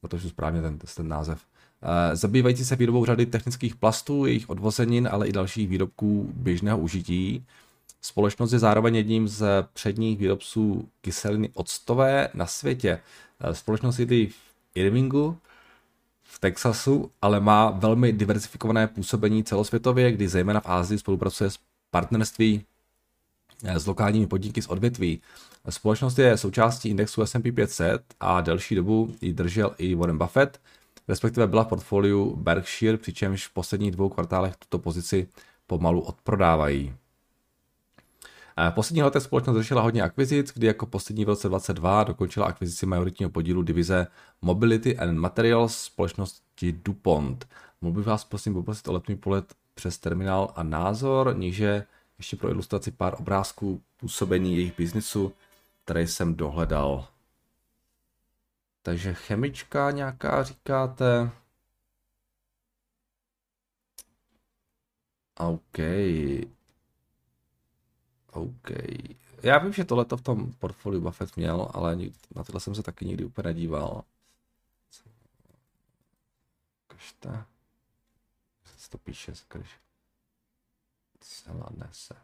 protože 0.00 0.28
správně 0.28 0.62
ten, 0.62 0.78
ten 0.96 1.08
název, 1.08 1.40
zabývající 2.12 2.64
se 2.64 2.76
výrobou 2.76 3.04
řady 3.04 3.26
technických 3.26 3.76
plastů, 3.76 4.26
jejich 4.26 4.50
odvozenin, 4.50 5.08
ale 5.12 5.28
i 5.28 5.32
dalších 5.32 5.68
výrobků 5.68 6.32
běžného 6.34 6.78
užití. 6.78 7.46
Společnost 8.02 8.52
je 8.52 8.58
zároveň 8.58 8.94
jedním 8.94 9.28
z 9.28 9.44
předních 9.72 10.18
výrobců 10.18 10.88
kyseliny 11.00 11.50
octové 11.54 12.28
na 12.34 12.46
světě. 12.46 13.00
Společnost 13.52 13.96
sídlí 13.96 14.26
v 14.26 14.36
Irvingu, 14.74 15.38
v 16.32 16.38
Texasu, 16.38 17.10
ale 17.22 17.40
má 17.40 17.70
velmi 17.70 18.12
diversifikované 18.12 18.86
působení 18.86 19.44
celosvětově, 19.44 20.12
kdy 20.12 20.28
zejména 20.28 20.60
v 20.60 20.68
Ázii 20.68 20.98
spolupracuje 20.98 21.50
s 21.50 21.58
partnerství 21.90 22.64
eh, 23.64 23.80
s 23.80 23.86
lokálními 23.86 24.26
podniky 24.26 24.62
z 24.62 24.66
odvětví. 24.66 25.20
Společnost 25.70 26.18
je 26.18 26.36
součástí 26.36 26.88
indexu 26.88 27.22
S&P 27.22 27.52
500 27.52 28.02
a 28.20 28.40
delší 28.40 28.74
dobu 28.74 29.14
ji 29.20 29.32
držel 29.32 29.74
i 29.78 29.94
Warren 29.94 30.18
Buffett, 30.18 30.60
respektive 31.08 31.46
byla 31.46 31.64
v 31.64 31.68
portfoliu 31.68 32.36
Berkshire, 32.36 32.96
přičemž 32.96 33.46
v 33.46 33.52
posledních 33.52 33.90
dvou 33.90 34.08
kvartálech 34.08 34.56
tuto 34.56 34.78
pozici 34.78 35.28
pomalu 35.66 36.00
odprodávají. 36.00 36.94
V 38.70 38.74
posledních 38.74 39.04
letech 39.04 39.22
společnost 39.22 39.56
řešila 39.56 39.82
hodně 39.82 40.02
akvizic, 40.02 40.52
kdy 40.54 40.66
jako 40.66 40.86
poslední 40.86 41.24
v 41.24 41.28
roce 41.28 41.48
2022 41.48 42.04
dokončila 42.04 42.46
akvizici 42.46 42.86
majoritního 42.86 43.30
podílu 43.30 43.62
divize 43.62 44.06
Mobility 44.42 44.98
and 44.98 45.18
Materials 45.18 45.82
společnosti 45.82 46.72
DuPont. 46.72 47.48
Mohl 47.80 47.94
bych 47.94 48.06
vás 48.06 48.24
prosím 48.24 48.54
poprosit 48.54 48.88
o 48.88 48.92
letní 48.92 49.16
pohled 49.16 49.54
přes 49.74 49.98
terminál 49.98 50.52
a 50.56 50.62
názor, 50.62 51.36
níže 51.36 51.86
ještě 52.18 52.36
pro 52.36 52.50
ilustraci 52.50 52.90
pár 52.90 53.14
obrázků 53.18 53.82
působení 53.96 54.56
jejich 54.56 54.76
biznisu, 54.76 55.32
které 55.84 56.06
jsem 56.06 56.34
dohledal. 56.34 57.08
Takže 58.82 59.14
chemička 59.14 59.90
nějaká 59.90 60.42
říkáte. 60.42 61.30
OK. 65.38 65.78
OK. 68.32 68.70
Já 69.42 69.58
vím, 69.58 69.72
že 69.72 69.84
tohle 69.84 70.04
v 70.16 70.22
tom 70.22 70.52
portfoliu 70.52 71.00
Buffett 71.00 71.36
měl, 71.36 71.70
ale 71.74 71.96
na 72.34 72.44
tohle 72.44 72.60
jsem 72.60 72.74
se 72.74 72.82
taky 72.82 73.04
nikdy 73.04 73.24
úplně 73.24 73.46
nedíval. 73.46 74.04
Kažte. 76.86 77.44
Co 78.76 78.90
to 78.90 78.98
píše, 78.98 79.34
skrž. 79.34 79.80
Celá 81.20 81.68
nese. 81.76 82.14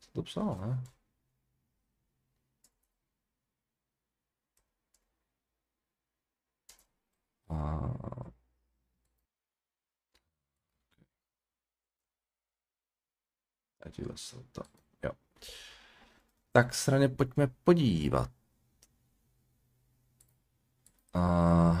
Co 0.00 0.10
to 0.12 0.22
psal, 0.22 0.56
ne? 0.60 0.84
A... 7.48 8.26
Díle 13.96 14.18
se 14.18 14.36
to. 14.52 14.75
Tak 16.52 16.74
na 16.74 17.08
pojďme 17.08 17.46
podívat. 17.64 18.30
Uh, 21.14 21.78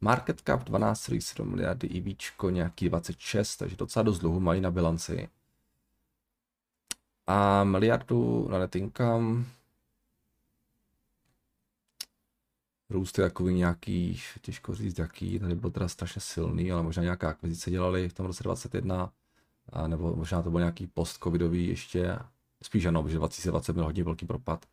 market 0.00 0.40
cap 0.40 0.62
12,7 0.68 1.44
miliardy, 1.44 1.86
IVčko 1.86 2.50
nějaký 2.50 2.88
26, 2.88 3.56
takže 3.56 3.76
docela 3.76 4.02
dost 4.02 4.18
dlouho 4.18 4.40
mají 4.40 4.60
na 4.60 4.70
bilanci. 4.70 5.28
A 7.26 7.64
miliardu 7.64 8.48
na 8.48 8.58
net 8.58 8.76
income. 8.76 9.44
Růst 12.90 13.18
je 13.18 13.24
takový 13.24 13.54
nějaký, 13.54 14.20
těžko 14.40 14.74
říct 14.74 14.98
jaký, 14.98 15.38
tady 15.38 15.54
byl 15.54 15.70
teda 15.70 15.88
strašně 15.88 16.20
silný, 16.20 16.72
ale 16.72 16.82
možná 16.82 17.02
nějaká 17.02 17.28
akvizice 17.28 17.70
dělali 17.70 18.08
v 18.08 18.12
tom 18.12 18.26
roce 18.26 18.42
2021 18.42 19.12
a 19.72 19.88
nebo 19.88 20.16
možná 20.16 20.42
to 20.42 20.50
byl 20.50 20.60
nějaký 20.60 20.86
post-covidový 20.86 21.68
ještě, 21.68 22.18
spíš 22.62 22.86
ano, 22.86 23.08
že 23.08 23.16
2020 23.16 23.72
byl 23.72 23.84
hodně 23.84 24.04
velký 24.04 24.26
propad. 24.26 24.66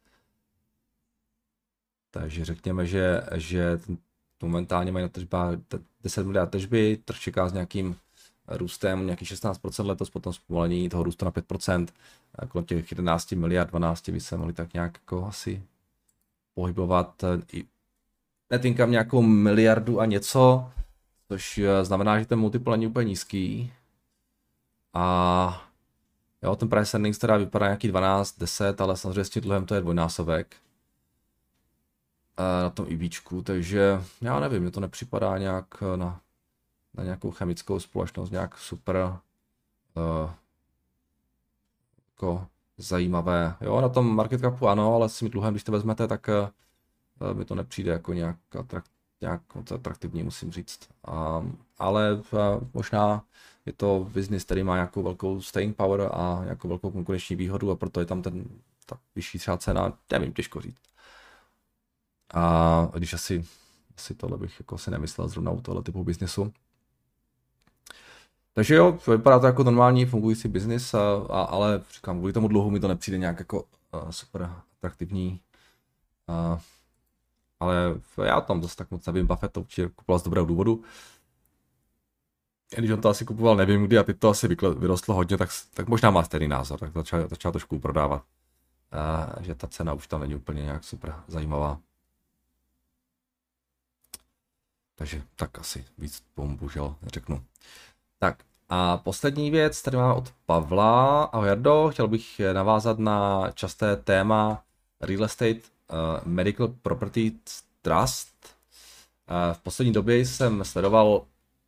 Takže 2.11 2.45
řekněme, 2.45 2.85
že, 2.85 3.21
že 3.35 3.79
momentálně 4.41 4.91
mají 4.91 5.03
na 5.03 5.09
tržbách 5.09 5.57
10 6.03 6.23
miliard 6.23 6.49
tržby, 6.49 6.97
trh 7.05 7.19
čeká 7.19 7.49
s 7.49 7.53
nějakým 7.53 7.95
růstem 8.47 9.05
nějaký 9.05 9.25
16% 9.25 9.85
letos, 9.85 10.09
potom 10.09 10.33
zpomalení 10.33 10.89
toho 10.89 11.03
růstu 11.03 11.25
na 11.25 11.31
5%, 11.31 11.87
kolem 12.47 12.65
těch 12.65 12.91
11 12.91 13.31
miliard, 13.31 13.69
12 13.69 14.09
by 14.09 14.19
se 14.19 14.37
mohli 14.37 14.53
tak 14.53 14.73
nějak 14.73 14.93
jako 14.93 15.25
asi 15.25 15.63
pohybovat. 16.53 17.23
Netinkám 18.49 18.91
nějakou 18.91 19.21
miliardu 19.21 19.99
a 19.99 20.05
něco, 20.05 20.71
což 21.27 21.59
znamená, 21.83 22.19
že 22.19 22.25
ten 22.25 22.39
multiple 22.39 22.77
není 22.77 22.87
úplně 22.87 23.07
nízký, 23.07 23.73
a 24.95 25.67
jo, 26.41 26.55
ten 26.55 26.69
price 26.69 26.97
earnings 26.97 27.17
teda 27.17 27.37
vypadá 27.37 27.65
nějaký 27.65 27.87
12, 27.87 28.39
10, 28.39 28.81
ale 28.81 28.97
samozřejmě 28.97 29.23
s 29.23 29.29
tím 29.29 29.41
dluhem 29.41 29.65
to 29.65 29.75
je 29.75 29.81
dvojnásobek 29.81 30.55
na 32.37 32.69
tom 32.69 32.85
IBčku, 32.89 33.41
takže 33.41 34.01
já 34.21 34.39
nevím, 34.39 34.61
mě 34.61 34.71
to 34.71 34.79
nepřipadá 34.79 35.37
nějak 35.37 35.81
na, 35.95 36.21
na 36.93 37.03
nějakou 37.03 37.31
chemickou 37.31 37.79
společnost, 37.79 38.31
nějak 38.31 38.57
super 38.57 38.95
uh, 38.95 40.31
jako 42.07 42.47
zajímavé. 42.77 43.55
Jo, 43.61 43.81
na 43.81 43.89
tom 43.89 44.15
market 44.15 44.41
capu 44.41 44.67
ano, 44.67 44.95
ale 44.95 45.09
s 45.09 45.19
tím 45.19 45.29
dluhem, 45.29 45.53
když 45.53 45.63
to 45.63 45.71
vezmete, 45.71 46.07
tak 46.07 46.29
uh, 47.21 47.33
mi 47.33 47.45
to 47.45 47.55
nepřijde 47.55 47.91
jako 47.91 48.13
nějak, 48.13 48.37
atrakt, 48.59 48.91
nějak 49.21 49.55
moc 49.55 49.71
atraktivní, 49.71 50.23
musím 50.23 50.51
říct. 50.51 50.89
Um, 51.39 51.57
ale 51.77 52.13
uh, 52.13 52.39
možná 52.73 53.23
je 53.65 53.73
to 53.73 54.09
business, 54.13 54.43
který 54.43 54.63
má 54.63 54.75
nějakou 54.75 55.03
velkou 55.03 55.41
staying 55.41 55.75
power 55.75 56.09
a 56.13 56.41
nějakou 56.43 56.67
velkou 56.67 56.91
konkurenční 56.91 57.35
výhodu 57.35 57.71
a 57.71 57.75
proto 57.75 57.99
je 57.99 58.05
tam 58.05 58.21
ten 58.21 58.45
ta 58.85 58.97
vyšší 59.15 59.39
třeba 59.39 59.57
cena, 59.57 59.93
nevím, 60.11 60.33
těžko 60.33 60.61
říct. 60.61 60.81
A 62.33 62.89
když 62.93 63.13
asi, 63.13 63.45
asi 63.97 64.15
tohle 64.15 64.37
bych 64.37 64.59
jako 64.59 64.77
si 64.77 64.91
nemyslel 64.91 65.27
zrovna 65.27 65.51
u 65.51 65.61
tohle 65.61 65.83
typu 65.83 66.03
biznesu. 66.03 66.53
Takže 68.53 68.75
jo, 68.75 68.99
vypadá 69.07 69.39
to 69.39 69.45
jako 69.45 69.63
normální 69.63 70.05
fungující 70.05 70.47
biznis, 70.47 70.93
a, 70.93 70.99
a, 71.29 71.41
ale 71.41 71.81
říkám, 71.93 72.17
kvůli 72.17 72.33
tomu 72.33 72.47
dluhu 72.47 72.69
mi 72.69 72.79
to 72.79 72.87
nepřijde 72.87 73.17
nějak 73.17 73.39
jako 73.39 73.63
uh, 73.63 74.09
super 74.09 74.51
atraktivní. 74.77 75.41
Uh, 76.27 76.59
ale 77.59 77.75
já 78.23 78.41
tam 78.41 78.61
zase 78.61 78.75
tak 78.75 78.91
moc 78.91 79.05
nevím, 79.05 79.27
Buffett 79.27 79.53
to 79.53 79.61
určitě 79.61 79.89
kupoval 79.89 80.19
z 80.19 80.23
dobrého 80.23 80.45
důvodu. 80.45 80.83
Když 82.75 82.91
on 82.91 83.01
to 83.01 83.09
asi 83.09 83.25
kupoval, 83.25 83.55
nevím 83.55 83.85
kdy, 83.85 83.97
a 83.97 84.03
teď 84.03 84.19
to 84.19 84.29
asi 84.29 84.47
vyrostlo 84.77 85.15
hodně, 85.15 85.37
tak, 85.37 85.49
tak 85.73 85.87
možná 85.87 86.09
má 86.09 86.23
stejný 86.23 86.47
názor, 86.47 86.79
tak 86.79 86.93
začal, 86.93 87.27
začal 87.27 87.51
trošku 87.51 87.79
prodávat. 87.79 88.23
Uh, 89.37 89.43
že 89.43 89.55
ta 89.55 89.67
cena 89.67 89.93
už 89.93 90.07
tam 90.07 90.21
není 90.21 90.35
úplně 90.35 90.61
nějak 90.61 90.83
super 90.83 91.15
zajímavá. 91.27 91.79
Takže 94.95 95.21
tak 95.35 95.59
asi 95.59 95.85
víc 95.97 96.23
bohužel 96.35 96.95
neřeknu. 97.01 97.43
Tak 98.19 98.43
a 98.69 98.97
poslední 98.97 99.51
věc, 99.51 99.81
tady 99.81 99.97
máme 99.97 100.13
od 100.13 100.33
Pavla. 100.45 101.23
Ahoj 101.23 101.47
Jardo, 101.47 101.89
chtěl 101.91 102.07
bych 102.07 102.41
navázat 102.53 102.99
na 102.99 103.51
časté 103.53 103.95
téma 103.95 104.63
Real 105.01 105.23
Estate 105.23 105.53
uh, 105.53 105.59
Medical 106.25 106.67
Property 106.67 107.31
Trust. 107.81 108.55
Uh, 109.29 109.53
v 109.53 109.59
poslední 109.59 109.93
době 109.93 110.17
jsem 110.17 110.63
sledoval 110.65 111.25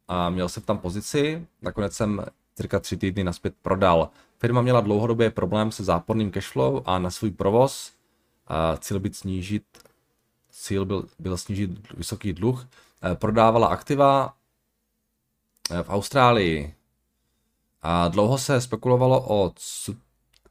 a 0.07 0.29
měl 0.29 0.49
jsem 0.49 0.63
tam 0.63 0.77
pozici, 0.77 1.47
nakonec 1.61 1.93
jsem 1.93 2.25
cirka 2.55 2.79
tři 2.79 2.97
týdny 2.97 3.23
naspět 3.23 3.53
prodal. 3.61 4.09
Firma 4.37 4.61
měla 4.61 4.81
dlouhodobě 4.81 5.31
problém 5.31 5.71
se 5.71 5.83
záporným 5.83 6.31
cashflow 6.31 6.83
a 6.85 6.99
na 6.99 7.09
svůj 7.09 7.31
provoz. 7.31 7.93
Uh, 8.49 8.77
cíl 8.79 8.99
byl 8.99 9.13
snížit 9.13 9.63
cíl 10.51 10.85
byl, 10.85 11.05
byl 11.19 11.37
snížit 11.37 11.93
vysoký 11.93 12.33
dluh, 12.33 12.67
prodávala 13.19 13.67
aktiva 13.67 14.33
v 15.83 15.89
Austrálii, 15.89 16.75
a 17.81 18.07
dlouho 18.07 18.37
se 18.37 18.61
spekulovalo 18.61 19.25
o 19.27 19.53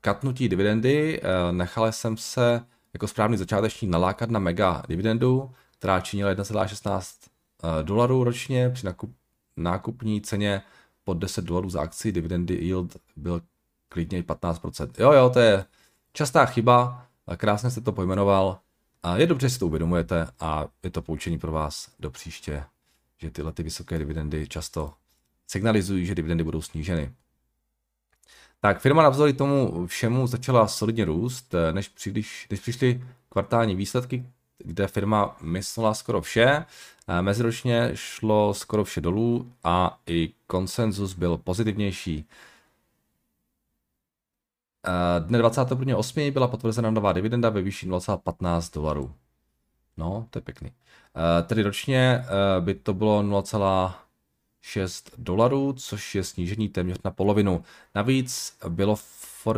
katnutí 0.01 0.49
dividendy, 0.49 1.21
eh, 1.23 1.53
nechal 1.53 1.93
jsem 1.93 2.17
se 2.17 2.65
jako 2.95 3.09
správný 3.09 3.37
začáteční 3.37 3.89
nalákat 3.89 4.31
na 4.31 4.39
mega 4.39 4.83
dividendu, 4.89 5.51
která 5.79 6.01
činila 6.01 6.31
1,16 6.31 7.31
eh, 7.63 7.83
dolarů 7.83 8.25
ročně 8.25 8.71
při 8.71 8.87
nakup, 8.87 9.11
nákupní 9.57 10.21
ceně 10.21 10.63
pod 11.05 11.15
10 11.15 11.45
dolarů 11.45 11.71
za 11.71 11.81
akci, 11.81 12.13
dividendy 12.13 12.55
yield 12.55 12.97
byl 13.17 13.43
klidně 13.89 14.23
15%. 14.23 14.91
Jo, 14.99 15.13
jo, 15.13 15.31
to 15.31 15.39
je 15.39 15.65
častá 16.13 16.47
chyba, 16.47 17.07
krásně 17.37 17.71
jste 17.71 17.81
to 17.81 17.93
pojmenoval 17.93 18.59
a 19.03 19.17
je 19.17 19.27
dobře, 19.27 19.49
že 19.49 19.55
si 19.55 19.59
to 19.59 19.67
uvědomujete 19.67 20.29
a 20.41 20.67
je 20.83 20.91
to 20.91 21.03
poučení 21.03 21.39
pro 21.39 21.53
vás 21.53 21.91
do 22.01 22.11
příště, 22.11 22.65
že 23.19 23.31
tyhle 23.31 23.53
ty 23.53 23.63
vysoké 23.63 23.99
dividendy 23.99 24.49
často 24.49 24.95
signalizují, 25.47 26.07
že 26.07 26.15
dividendy 26.15 26.45
budou 26.45 26.63
sníženy. 26.63 27.13
Tak 28.61 28.81
firma 28.81 29.03
navzdory 29.03 29.33
tomu 29.33 29.87
všemu 29.87 30.27
začala 30.27 30.69
solidně 30.69 31.05
růst, 31.05 31.55
než, 31.73 31.89
příliš, 31.89 32.47
než 32.51 32.61
přišly 32.61 33.05
kvartální 33.29 33.77
výsledky, 33.77 34.27
kde 34.59 34.87
firma 34.87 35.37
myslela 35.41 35.95
skoro 35.95 36.21
vše. 36.21 36.65
Eh, 37.09 37.23
meziročně 37.23 37.91
šlo 37.95 38.55
skoro 38.55 38.85
vše 38.85 39.01
dolů 39.01 39.53
a 39.65 39.99
i 40.07 40.33
konsenzus 40.47 41.15
byl 41.15 41.37
pozitivnější. 41.37 42.29
Eh, 44.87 45.21
dne 45.21 45.39
21.8. 45.39 46.31
byla 46.31 46.49
potvrzena 46.49 46.91
nová 46.91 47.13
dividenda 47.13 47.51
ve 47.51 47.63
výši 47.63 47.87
0,15 47.87 48.75
dolarů. 48.75 49.15
No, 49.97 50.27
to 50.31 50.39
je 50.39 50.43
pěkný. 50.43 50.73
Tedy 51.47 51.63
ročně 51.63 52.25
by 52.61 52.75
to 52.75 52.95
bylo 52.95 53.23
6 54.67 55.11
dolarů, 55.19 55.73
což 55.73 56.15
je 56.15 56.25
snížení 56.25 56.69
téměř 56.69 56.99
na 57.05 57.11
polovinu. 57.11 57.65
Navíc 57.95 58.59
bylo 58.69 58.97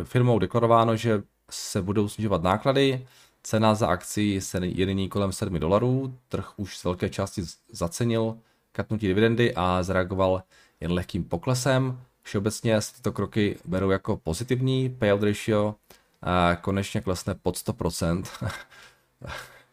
firmou 0.04 0.38
deklarováno, 0.38 0.96
že 0.96 1.22
se 1.50 1.82
budou 1.82 2.08
snižovat 2.08 2.42
náklady, 2.42 3.06
cena 3.42 3.74
za 3.74 3.86
akci 3.86 4.40
se 4.40 4.66
je 4.66 4.86
nyní 4.86 5.08
kolem 5.08 5.32
7 5.32 5.58
dolarů, 5.58 6.14
trh 6.28 6.52
už 6.56 6.78
z 6.78 6.84
velké 6.84 7.10
části 7.10 7.42
zacenil 7.72 8.38
katnutí 8.72 9.06
dividendy 9.06 9.54
a 9.54 9.82
zareagoval 9.82 10.42
jen 10.80 10.92
lehkým 10.92 11.24
poklesem. 11.24 12.00
Všeobecně 12.22 12.80
se 12.80 12.94
tyto 12.94 13.12
kroky 13.12 13.58
berou 13.64 13.90
jako 13.90 14.16
pozitivní, 14.16 14.90
payout 14.90 15.22
ratio 15.22 15.74
a 16.22 16.56
konečně 16.56 17.00
klesne 17.00 17.34
pod 17.34 17.56
100%. 17.56 18.24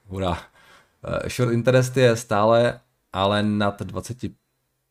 Hurá. 0.07 0.41
Short 1.27 1.53
interest 1.53 1.97
je 1.97 2.15
stále 2.15 2.79
ale 3.13 3.43
nad 3.43 3.81
20 3.81 4.17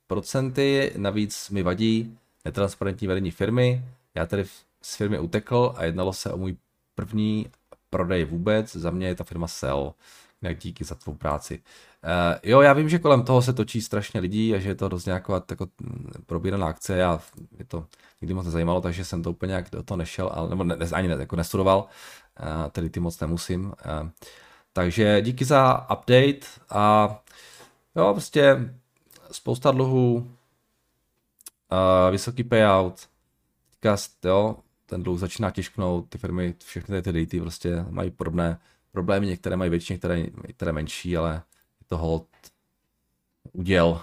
procenty, 0.06 0.92
navíc 0.96 1.50
mi 1.50 1.62
vadí 1.62 2.18
netransparentní 2.44 3.06
vedení 3.06 3.30
firmy. 3.30 3.84
Já 4.14 4.26
tedy 4.26 4.44
z 4.82 4.96
firmy 4.96 5.18
utekl 5.18 5.74
a 5.76 5.84
jednalo 5.84 6.12
se 6.12 6.32
o 6.32 6.36
můj 6.36 6.56
první 6.94 7.46
prodej 7.94 8.24
vůbec. 8.24 8.76
Za 8.76 8.90
mě 8.90 9.06
je 9.06 9.14
ta 9.14 9.24
firma 9.24 9.46
Sell. 9.46 9.94
Jak 10.42 10.58
díky 10.58 10.84
za 10.84 10.94
tvou 10.94 11.14
práci. 11.14 11.62
Uh, 12.04 12.38
jo, 12.42 12.60
já 12.60 12.72
vím, 12.72 12.88
že 12.88 12.98
kolem 12.98 13.22
toho 13.22 13.42
se 13.42 13.52
točí 13.52 13.80
strašně 13.82 14.20
lidí 14.20 14.54
a 14.54 14.58
že 14.58 14.68
je 14.68 14.74
to 14.74 14.88
dost 14.88 15.06
nějaká 15.06 15.42
jako 15.50 15.66
probíraná 16.26 16.66
akce. 16.66 16.96
Já 16.96 17.20
mě 17.56 17.64
to 17.64 17.86
nikdy 18.20 18.34
moc 18.34 18.44
nezajímalo, 18.44 18.80
takže 18.80 19.04
jsem 19.04 19.22
to 19.22 19.30
úplně 19.30 19.50
nějak 19.50 19.70
do 19.70 19.82
toho 19.82 19.98
nešel, 19.98 20.30
ale, 20.34 20.48
nebo 20.48 20.64
ne, 20.64 20.76
ani 20.92 21.08
ne, 21.08 21.14
jako 21.14 21.36
nestudoval, 21.36 21.78
uh, 22.40 22.70
tedy 22.70 22.90
ty 22.90 23.00
moc 23.00 23.20
nemusím. 23.20 23.64
Uh, 23.64 23.72
takže 24.72 25.22
díky 25.22 25.44
za 25.44 25.86
update 25.90 26.46
a 26.70 27.08
jo, 27.96 28.12
prostě 28.12 28.74
spousta 29.32 29.70
dluhů, 29.70 30.14
uh, 30.16 30.30
vysoký 32.10 32.44
payout, 32.44 33.08
teďka, 33.70 33.96
jo, 34.24 34.56
ten 34.86 35.02
dluh 35.02 35.20
začíná 35.20 35.50
těžknout, 35.50 36.08
ty 36.08 36.18
firmy, 36.18 36.54
všechny 36.64 37.02
ty 37.02 37.12
daty 37.12 37.40
prostě 37.40 37.86
mají 37.90 38.10
podobné 38.10 38.60
problémy, 38.92 39.26
některé 39.26 39.56
mají 39.56 39.70
větší, 39.70 39.92
některé, 39.92 40.20
některé 40.46 40.72
menší, 40.72 41.16
ale 41.16 41.34
je 41.80 41.86
to 41.86 41.98
hold 41.98 42.28
uděl 43.52 43.88
uh, 43.88 44.00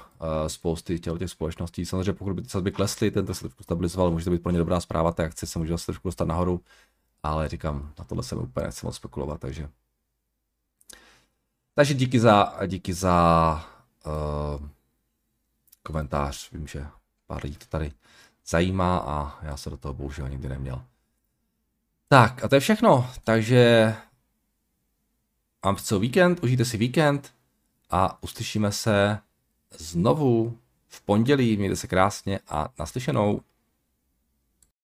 spousty 0.47 0.99
těch, 0.99 1.19
těch 1.19 1.29
společností. 1.29 1.85
Samozřejmě 1.85 2.13
pokud 2.13 2.33
by 2.33 2.41
ty 2.41 2.49
sazby 2.49 2.71
klesly, 2.71 3.11
ten 3.11 3.33
se 3.33 3.39
trošku 3.39 3.63
stabilizoval, 3.63 4.11
může 4.11 4.25
to 4.25 4.31
být 4.31 4.43
pro 4.43 4.51
ně 4.51 4.57
dobrá 4.57 4.79
zpráva, 4.79 5.11
ta 5.11 5.23
akce 5.23 5.47
se 5.47 5.59
může 5.59 5.71
zase 5.71 5.85
trošku 5.85 6.07
dostat 6.07 6.27
nahoru, 6.27 6.61
ale 7.23 7.49
říkám, 7.49 7.93
na 7.99 8.05
tohle 8.05 8.23
jsem 8.23 8.37
úplně 8.37 8.65
nechci 8.65 8.85
moc 8.85 8.95
spekulovat, 8.95 9.39
takže 9.39 9.69
takže 11.73 11.93
díky 11.93 12.19
za, 12.19 12.53
díky 12.67 12.93
za 12.93 13.65
uh, 14.05 14.67
komentář. 15.83 16.51
Vím, 16.51 16.67
že 16.67 16.85
pár 17.27 17.43
lidí 17.43 17.55
to 17.55 17.65
tady 17.65 17.91
zajímá 18.51 18.97
a 18.97 19.45
já 19.45 19.57
se 19.57 19.69
do 19.69 19.77
toho 19.77 19.93
bohužel 19.93 20.29
nikdy 20.29 20.49
neměl. 20.49 20.83
Tak 22.07 22.43
a 22.43 22.47
to 22.47 22.55
je 22.55 22.61
všechno, 22.61 23.09
takže 23.23 23.95
vám 25.65 25.75
chci 25.75 25.99
víkend, 25.99 26.43
užijte 26.43 26.65
si 26.65 26.77
víkend 26.77 27.33
a 27.89 28.23
uslyšíme 28.23 28.71
se 28.71 29.19
znovu 29.77 30.57
v 30.87 31.01
pondělí, 31.01 31.57
mějte 31.57 31.75
se 31.75 31.87
krásně 31.87 32.39
a 32.47 32.69
naslyšenou. 32.79 33.41